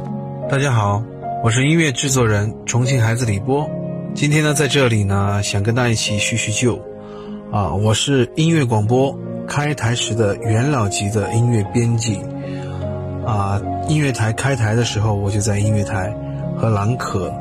[0.50, 1.02] 大家好，
[1.44, 3.68] 我是音乐制作人重庆孩子李波，
[4.14, 6.80] 今天呢在这里呢想跟大家一起叙叙旧。
[7.52, 12.20] 啊，我是音乐广播开台时的元老级的音乐编辑。
[13.26, 16.14] 啊，音乐台开台的时候，我就在音乐台
[16.58, 17.34] 和郎可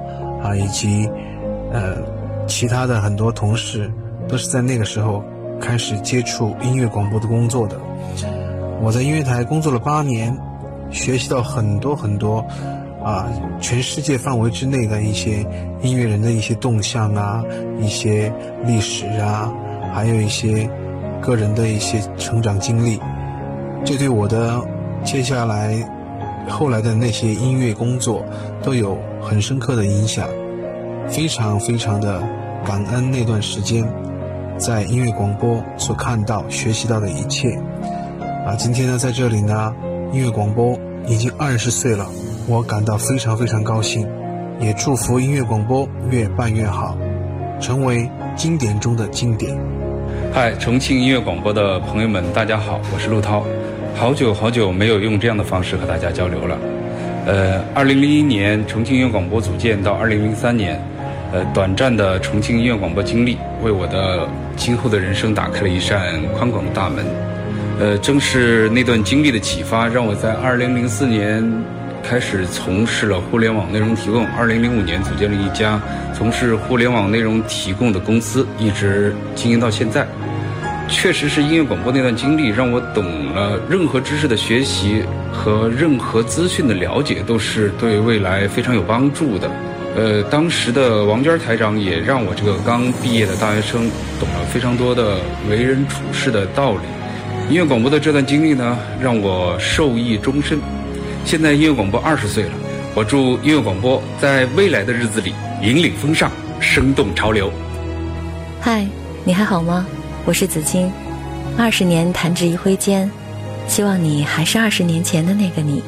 [0.47, 1.09] 啊以及
[1.73, 1.97] 呃
[2.47, 3.91] 其他的很多同事，
[4.29, 5.23] 都是在那个时候
[5.61, 7.77] 开始接触音乐广播的工作的。
[8.81, 10.37] 我在音乐台工作了八年，
[10.91, 12.45] 学习到很多很多
[13.03, 13.27] 啊
[13.61, 15.45] 全世界范围之内的一些
[15.83, 17.43] 音乐人的一些动向啊，
[17.81, 18.33] 一些
[18.65, 19.53] 历史啊，
[19.95, 20.69] 还有一些
[21.21, 23.01] 个人的一些成长经历，
[23.85, 24.61] 这对我的
[25.03, 25.75] 接下来
[26.49, 28.23] 后来的那些音乐工作
[28.63, 30.29] 都有很深刻的影响，
[31.09, 32.23] 非常非常的
[32.65, 33.85] 感恩那段时间
[34.57, 37.59] 在音乐广播所看到、学习到的一切。
[38.47, 39.75] 啊，今天呢，在这里呢，
[40.13, 42.07] 音乐广播已经二十岁了，
[42.47, 44.07] 我感到非常非常高兴，
[44.61, 46.97] 也祝福音乐广播越办越好，
[47.61, 49.59] 成为经典中的经典。
[50.33, 53.45] 嗨，重庆音乐广播的朋友们，大家好，我是陆涛，
[53.97, 56.57] 好久好久没有用这样的方式和大家交流了。
[57.27, 60.81] 呃，二零零一年重庆音乐广播组建到二零零三年，
[61.33, 67.05] 呃，短暂的重庆音乐广播经历，为我的今后的人生打开了一扇宽广的大门。
[67.81, 71.45] 呃，正是那段经历的启发，让我在二零零四年
[72.01, 74.25] 开始从事了互联网内容提供。
[74.39, 75.83] 二零零五年组建了一家
[76.15, 80.07] 从事互联网内容提供的公司，一直经营到现在。
[80.89, 89.51] 确实是音乐广播那段经历，让我懂了任何知识的学习和任何资讯的了解都是对未来非常有帮助的。
[89.97, 95.19] 呃，当时的王娟台长也让我这个刚毕业的大学生懂了非常多的
[95.49, 96.81] 为人处事的道理。
[97.49, 100.59] 音乐广播的这段经历呢，让我受益终身。
[101.25, 102.53] 现在音乐广播二十岁了，
[102.95, 106.31] 我祝音乐广播在未来的日子里引领风尚，
[106.61, 107.51] 生动潮流。
[108.61, 108.87] 嗨，
[109.25, 109.87] 你还好吗？
[110.27, 110.93] 我是子清。
[111.57, 113.09] 二十年弹指一挥间，
[113.69, 115.81] 希望你还是二十年前的那个你，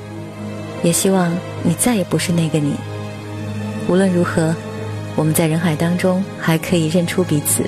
[0.85, 2.73] 也希望你再也不是那个你。
[3.89, 4.55] 无论如何，
[5.17, 7.65] 我们在人海当中还可以认出彼此。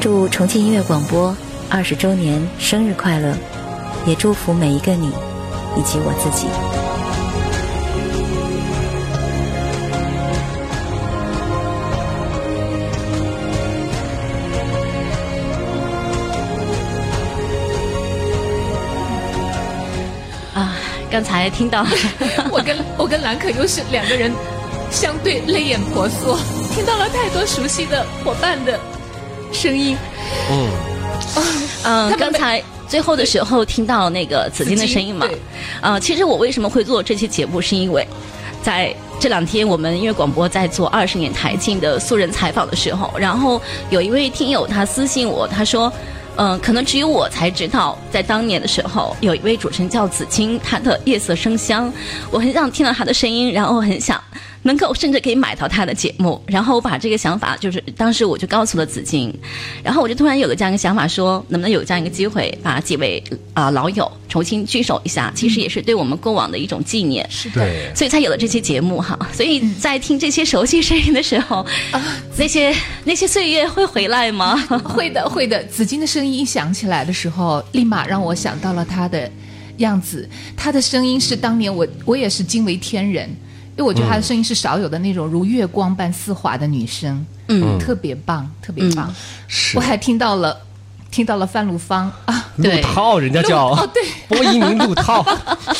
[0.00, 1.34] 祝重庆音乐广播。
[1.70, 3.34] 二十周年生日快乐！
[4.06, 5.08] 也祝福每一个你，
[5.76, 6.46] 以及我自己。
[21.14, 21.86] 刚才听到，
[22.50, 24.32] 我跟我跟兰可又是两个人
[24.90, 26.36] 相对泪眼婆娑，
[26.74, 28.76] 听到了太多熟悉的伙伴的
[29.52, 29.96] 声音。
[30.50, 30.68] 嗯。
[31.86, 35.24] 嗯，刚才最后的时候听到那个紫金的声音嘛？
[35.80, 38.04] 啊，其实我为什么会做这期节目，是因为
[38.60, 45.92] 在这两天我们音乐广播在做二十年台庆的素人采访的时候，然后有一位听友他私信我，他说，
[46.36, 51.92] 嗯，可能只有我才知道，在当年的时候，有一位主持人叫子清，他的夜色生香，
[52.30, 54.22] 我很想听到他的声音，然后很想。
[54.64, 59.32] 能够甚至可以买到他的节目，然后我把这个想法，就是当时我就告诉了紫金，
[59.82, 69.18] 然后我就突然有了这样一个想法，说能不能有这样一个机会，把几位啊老友重新聚首一下，其实也是对我们过往的一种纪念，是的，所以才有了这期节目哈。
[69.32, 71.58] 所以在听这些熟悉声音的时候，
[71.90, 72.02] 啊，
[72.38, 74.56] 那些那些岁月会回来吗？
[74.82, 75.62] 会的，会的。
[75.64, 79.30] 紫金的声音一响起来的时候，立马让我想到了他的
[79.76, 83.28] 样子，他的声音是当年我我也是惊为天人。
[83.76, 89.12] 因为我觉得她的声音是少有的那种如月光般丝滑的女声，嗯，特别棒，特别棒。
[89.48, 90.56] 是，我还听到了，
[91.10, 92.10] 听到了范陆芳。
[92.26, 95.22] 啊，陆涛，人家叫哦，对，播音名陆涛，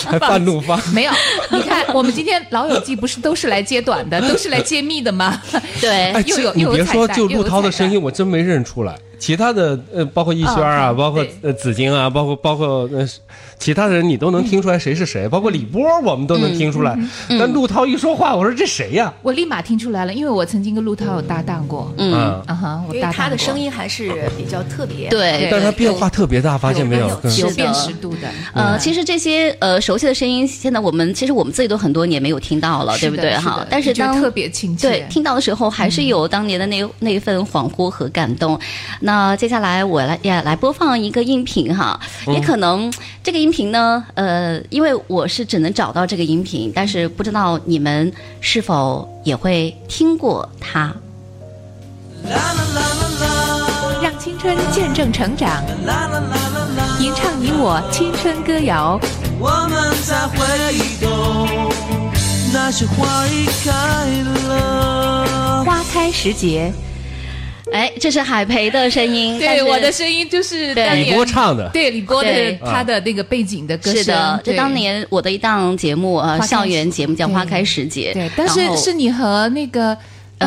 [0.09, 0.81] 还 范陆芳。
[0.93, 1.13] 没有，
[1.51, 5.41] 你看，我们今天老友记不是都是来揭短的， 都是来揭秘的吗？
[5.81, 8.99] 对，又有你别说，就陆涛的声音，我真没认出来。
[9.25, 13.09] 其他的呃，包括逸轩啊，包括呃紫金啊，包括包括呃
[13.59, 15.27] 其他的人，你都能听出来谁是谁。
[15.27, 16.95] 包括李波，我们都能听出来。
[17.27, 19.11] 但陆涛一说话，我说这谁呀？
[19.23, 21.91] 我立马听出来了，因为我曾经跟陆涛有搭档过。
[21.97, 22.13] 嗯
[22.47, 25.09] 啊哈，我搭档他的声音还是比较特别。
[25.09, 27.09] 对，但是他变化特别大，发现没有？
[27.09, 28.29] 有辨识度的。
[28.53, 33.67] 呃，其实这些呃熟悉的声音，现在我们其实我们自己都很多年没有听到了，对不对哈？
[33.71, 38.61] 但是当特别亲切，对听到的时候，还是有当年的那那份恍惚和感动。
[39.01, 39.85] 那接下来。
[39.85, 42.93] 我来也来播放一个音频哈，也可能
[43.23, 50.95] 这个音频呢，呃，因为我是只能找到这个音频，但是不知道你们是否也会听过它。
[54.03, 55.63] 让青春见证成长，
[56.99, 58.99] 吟唱你我青春歌谣。
[59.39, 60.37] 我们在回
[61.01, 61.47] 头，
[62.53, 63.71] 那些花已开
[64.49, 65.65] 了。
[65.65, 66.73] 花开时节。
[67.75, 72.31] 哎，这是海培的声音， 对，我的声音就是李波唱的，对，李波的
[72.65, 74.03] 他的那个背景的歌声。
[74.03, 79.97] 是的，这当年我的一档节目呃，校园节目叫《花开时节》，对，但是是你和那个。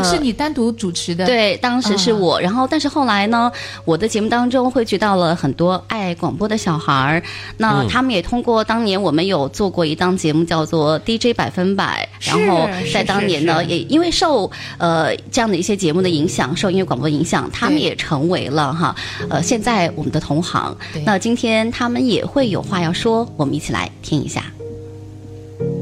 [0.01, 2.39] 呃，是你单独主持的，对，当时是我。
[2.41, 3.51] 然后，但是后来呢，
[3.85, 7.23] 我的节目当中汇聚到了很多爱广播的小孩儿，
[7.57, 18.95] 那他们也通过当年我们有做过一档节目叫做 DJ 百分百，然后在当年呢，也因为受呃这样的一些节目的影响，受音乐广播影响，他们也成为了哈
[19.29, 20.75] 呃现在我们的同行。
[21.05, 24.43] 那今天他们也会有话要说，我们一起来听一下。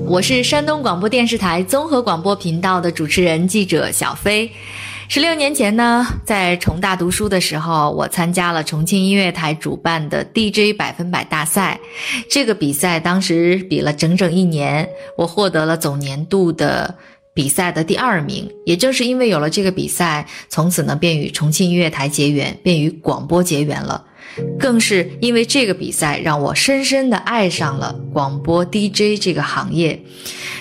[0.08, 4.50] 我是山东广播电视台综合广播频道的主持人、记者小飞。
[5.08, 11.80] 十六年前呢，在重大读书的时候，我参加了重庆音乐台主办的 DJ 百分百大赛。
[12.30, 16.96] 这个比赛当时比了整整一年，我获得了总年度的
[17.34, 18.50] 比赛的第二名。
[18.66, 24.06] 也正是因为有了这个比赛，从此呢，便与重庆音乐台结缘，便与广播结缘了。
[24.60, 30.00] 更是因为这个比赛，让我深深的爱上了广播 DJ 这个行业。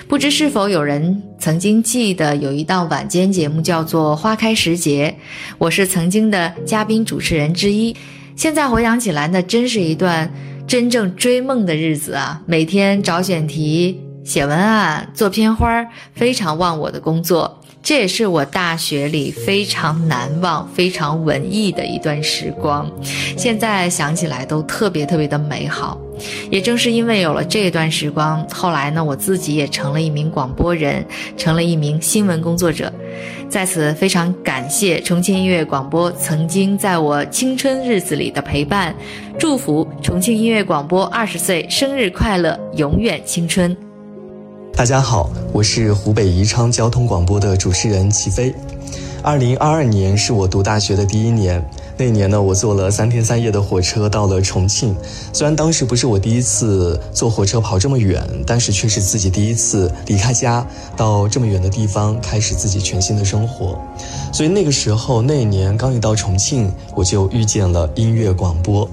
[0.06, 5.16] 不知是否有人曾经记得有一档晚间节目叫做《花开时节》，
[5.58, 7.96] 我是曾经的嘉宾主持人之一。
[8.36, 10.30] 现在回想起来，那真是一段
[10.66, 12.42] 真正追梦的日子啊！
[12.46, 17.60] 每天找选题、写文案、做片花，非常忘我的工作。
[17.84, 22.90] 这也是我大学里非常难忘、非常文艺的一段时光，
[23.36, 26.00] 现在想起来都特别特别的美好。
[26.50, 31.04] 也正是因为有了这段时光，后来呢，我自己也成了一名广播人，
[31.36, 32.90] 成了一名新闻工作者。
[33.50, 38.94] 在此非常感谢重庆音乐广播曾经在我青春日子里的陪伴，
[39.38, 43.76] 祝福重庆音乐广播二十岁生日快乐，永远青春。
[44.76, 48.52] 大家好，我是湖北宜昌交通广播的主持人齐飞。
[49.22, 51.64] 二零二二年是我读大学的第一年。
[51.96, 54.94] 那年呢，我坐了三天三夜的火车到了重庆。
[55.32, 60.66] 虽然当时不是我第一次坐火车跑这么远，但是却是自己第一次离开家
[60.96, 63.78] 到这么远的地方，开始自己全新的生活。
[64.32, 68.90] 所以那个时候，那一年刚一到重庆，我就遇见了音乐广播。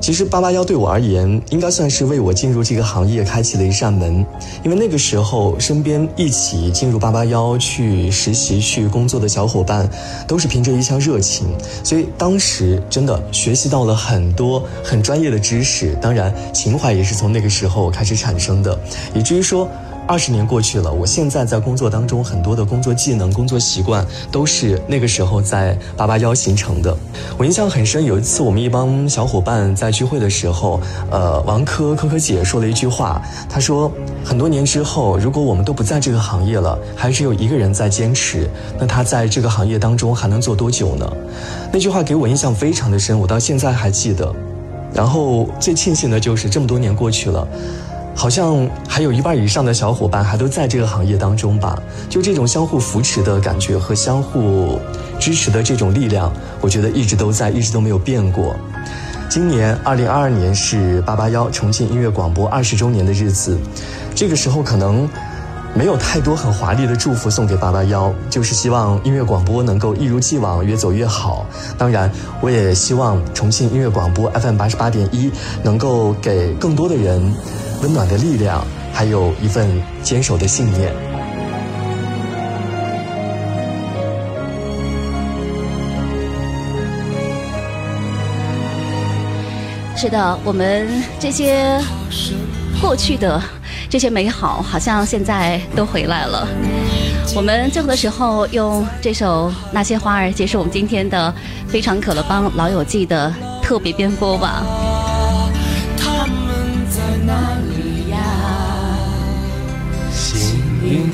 [0.00, 4.24] 其实八八幺对我而言，应该算是为我进入这个行业开启了一扇门。
[4.62, 9.88] 因为那个时候，身边一起进入八八幺去实习、去工作的小伙伴，
[10.26, 11.46] 都是凭着一腔热情，
[11.82, 15.96] 所以当时真的学习到了很多很专业的知识。
[16.02, 18.78] 当然，情怀也是从那个时候开始产生的，
[19.14, 19.68] 以至于说。
[20.06, 26.94] 二十年过去了，我现在在工作当中很多的工作技能、工作习惯都是那个时候在八八幺形成的。
[27.38, 30.78] 我印象很深，有一次我们一帮小伙伴在聚会的时候，
[31.10, 33.90] 呃，王珂珂珂姐说了一句话，她说
[34.22, 38.48] ：“很多年之后，如果我们都不在这个行业了，还只有一个人在坚持，
[38.78, 41.10] 那他在这个行业当中还能做多久呢？”
[41.72, 44.30] 那句话给我印象非常的深，我到现在还记得。
[44.92, 47.48] 然后最庆幸的就是这么多年过去了。
[48.14, 51.76] 好像还有一半以上的小伙伴还都在这个行业当中吧？
[52.08, 54.78] 就这种相互扶持的感觉和相互
[55.18, 58.56] 支持的这种力量，我觉得一直都在，一直都没有变过。
[59.28, 63.58] 今年二零二二年是八八幺重庆音乐广播二十周年的日子，
[64.14, 65.08] 这个时候可能
[65.74, 71.44] 没有太多很华丽的祝福送给八八幺，就是希望音乐广播能够一如既往越走越好。
[71.76, 72.08] 当然，
[72.40, 75.32] 我也希望重庆音乐广播 FM 八十八点一
[75.64, 77.34] 能够给更多的人。
[77.82, 79.68] 温暖的力量，还有一份
[80.02, 80.92] 坚守的信念。
[89.96, 90.86] 是的，我们
[91.18, 91.80] 这些
[92.80, 93.42] 过去的
[93.88, 96.46] 这些美好，好像现在都回来了。
[97.34, 101.32] 我们最后的时候，用这首《那些花儿》结束我们今天的
[101.66, 104.62] 非常可乐帮老友记的特别编播吧。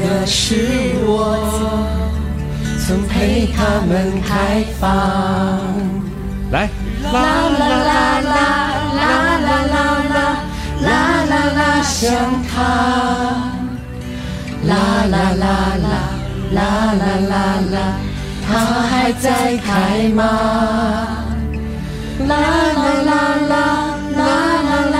[0.00, 1.36] 的是我，
[2.84, 4.88] 曾陪他们开放。
[6.50, 6.68] 来，
[7.12, 7.14] 啦
[7.58, 8.32] 啦啦啦
[8.96, 9.76] 啦啦啦啦
[10.80, 10.88] 啦
[11.28, 11.98] 啦啦，像
[12.48, 12.50] 他。
[14.66, 14.72] 啦
[15.08, 15.44] 啦啦
[15.80, 15.88] 啦
[16.52, 16.58] 啦
[16.98, 17.32] 啦啦
[17.70, 17.74] 啦，
[18.46, 18.48] 他
[18.82, 20.18] 还在开吗？
[22.28, 22.78] 啦啦
[23.08, 23.10] 啦
[23.48, 23.52] 啦
[24.16, 24.98] 啦啦啦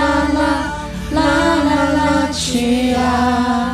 [1.11, 1.19] 啦啦
[1.97, 1.99] 啦，
[2.31, 3.70] 去啊！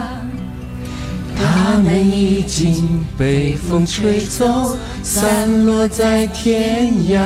[1.69, 7.19] 他们已经被风吹走，散落在天涯。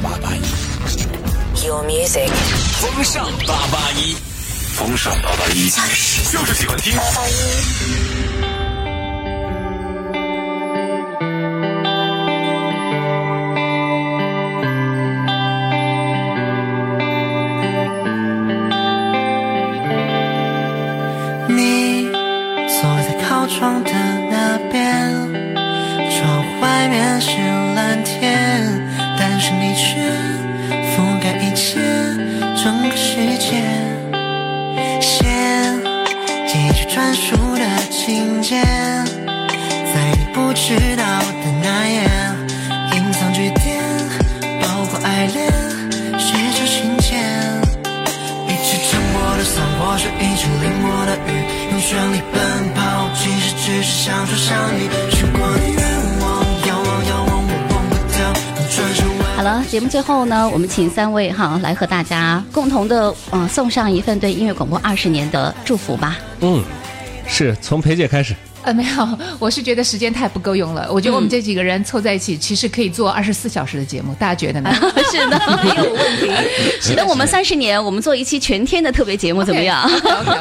[0.00, 2.30] 八八一，Your music，
[2.80, 4.14] 风尚八八一，
[4.74, 5.70] 风尚八八一，
[6.30, 6.94] 就是喜欢听。
[6.94, 8.25] 八八一。
[27.20, 27.30] 是
[27.74, 28.62] 蓝天，
[29.18, 30.00] 但是你却
[30.92, 31.80] 覆盖一切，
[32.62, 33.62] 整个世界。
[35.00, 35.24] 写，
[36.46, 38.60] 几句专属的情节，
[39.24, 42.08] 在你不知道的那夜，
[42.94, 43.82] 隐藏句点，
[44.60, 45.50] 包括爱恋，
[46.18, 47.18] 写着信间。
[48.46, 54.88] 一起撑过的伞，或是一起淋过的雨，用全力奔跑，其实只是想说想你。
[55.16, 55.65] 许过。
[59.76, 66.16] 节目最后呢，我们请三位哈来和大家共同的嗯送上一份对音乐广播二十年的祝福吧。
[66.40, 66.64] 嗯，
[67.26, 68.34] 是从裴姐开始。
[68.66, 70.88] 呃，没有，我是觉得时间太不够用了。
[70.90, 74.74] 我觉得我们这几个人凑在一起，其实可以做二十四小时的节目，大家觉得呢？
[75.08, 76.28] 是的，没有问题。
[76.80, 79.88] 使得我们三十年，我们做一期全天的特别节目，怎么样？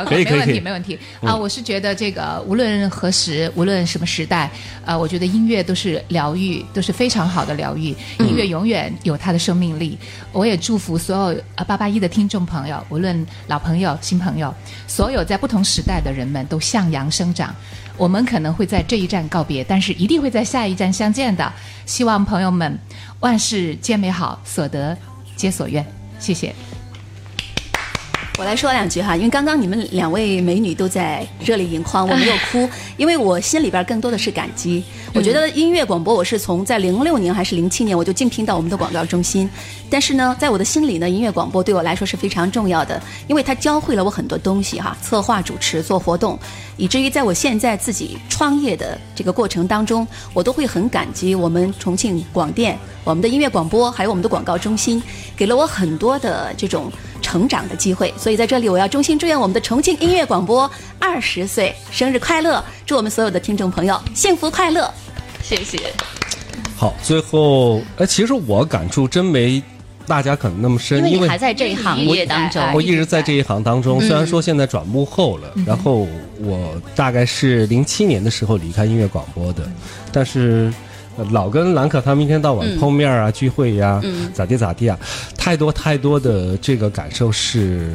[0.07, 0.97] 可以，没问题，没问题。
[1.21, 4.49] 啊，我是觉得这个无论何时，无论什么时代，
[4.86, 7.95] 呃，我觉得音乐都是疗愈，都是非常好的疗愈。
[8.17, 9.95] 音乐永远有它的生命力。
[10.32, 14.51] 我也祝福所有呃八八一的听众朋友，无论老朋友、新朋友，
[14.88, 17.53] 所有在不同时代的人们都向阳生长。
[17.97, 21.51] 我们可能会在这一站告别，但是一定会在下一站相见的。
[21.85, 22.77] 希望朋友们
[23.19, 24.97] 万事皆美好，所得
[25.35, 25.85] 皆所愿。
[26.19, 26.53] 谢谢。
[28.38, 34.83] 我来说两句哈，因为刚刚你们两位美女都在热泪盈眶，我没有哭，因为我心里边更多的是感激。
[35.13, 39.49] 我觉得音乐广播，我是从在零六年还是零七年我就竞聘到我们的广告中心，
[39.89, 46.38] 但是呢，在我的心里呢，音乐广播对我来说是非常重要的，因为它教会了我很多东西哈，策划、主持、做活动，
[46.75, 55.01] 以至于在我现在自己创业的这个过程当中，我都会很感激我们重庆广电、我们的音乐广播，还有我们的广告中心，
[55.38, 56.91] 给了我很多的这种
[57.26, 58.13] 成长的机会。
[58.15, 60.69] 所以在这里，我要衷心祝愿我们的重庆音乐广播
[60.99, 62.63] 二十岁生日快乐！
[62.86, 64.93] 祝我们所有的听众朋友幸福快乐！
[65.41, 65.80] 谢谢。
[66.78, 69.61] 好，最后，哎，其实我感触真没
[70.05, 73.99] 大家可能那么深，因为你还在这一行业当中，我一直在这一行当中。
[73.99, 76.07] 虽然说现在转幕后了，然后
[76.39, 79.67] 我大概是零七年的时候离开音乐广播的，
[80.11, 80.71] 但是
[81.32, 84.01] 老跟兰可他们一天到晚碰面啊、聚会呀，
[84.34, 84.99] 咋地咋地啊，
[85.38, 87.93] 太多太多的这个感受是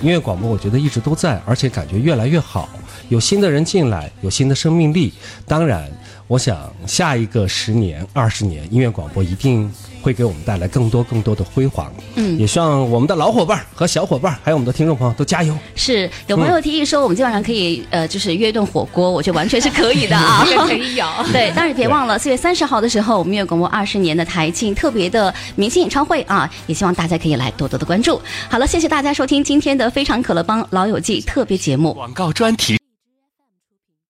[0.00, 2.68] 音乐广播，我觉得一直都在，而且感觉越来越好，
[3.08, 5.12] 有新的人进来，有新的生命力，
[5.46, 5.90] 当然。
[6.28, 9.70] 我想下一个十年、二十年，音乐广播一定
[10.02, 11.90] 会给我们带来更多、更多的辉煌。
[12.16, 15.56] 嗯，也希望我们的老伙伴和小伙伴，还有我们的听众朋友都加油。
[15.74, 21.06] 是有朋友提议说，我们今晚上可以呃，就是约顿火锅，我觉得完全是可以的啊， 可以有。
[21.32, 28.20] 对，但是别忘了四月三十号的时候，我们音乐广播二十年的台庆特别的明星演唱会啊，也希望大家可以来多多的关注。
[28.50, 32.81] 好了，谢谢大家收听今天的非常可乐帮老友记特别节目广告专题。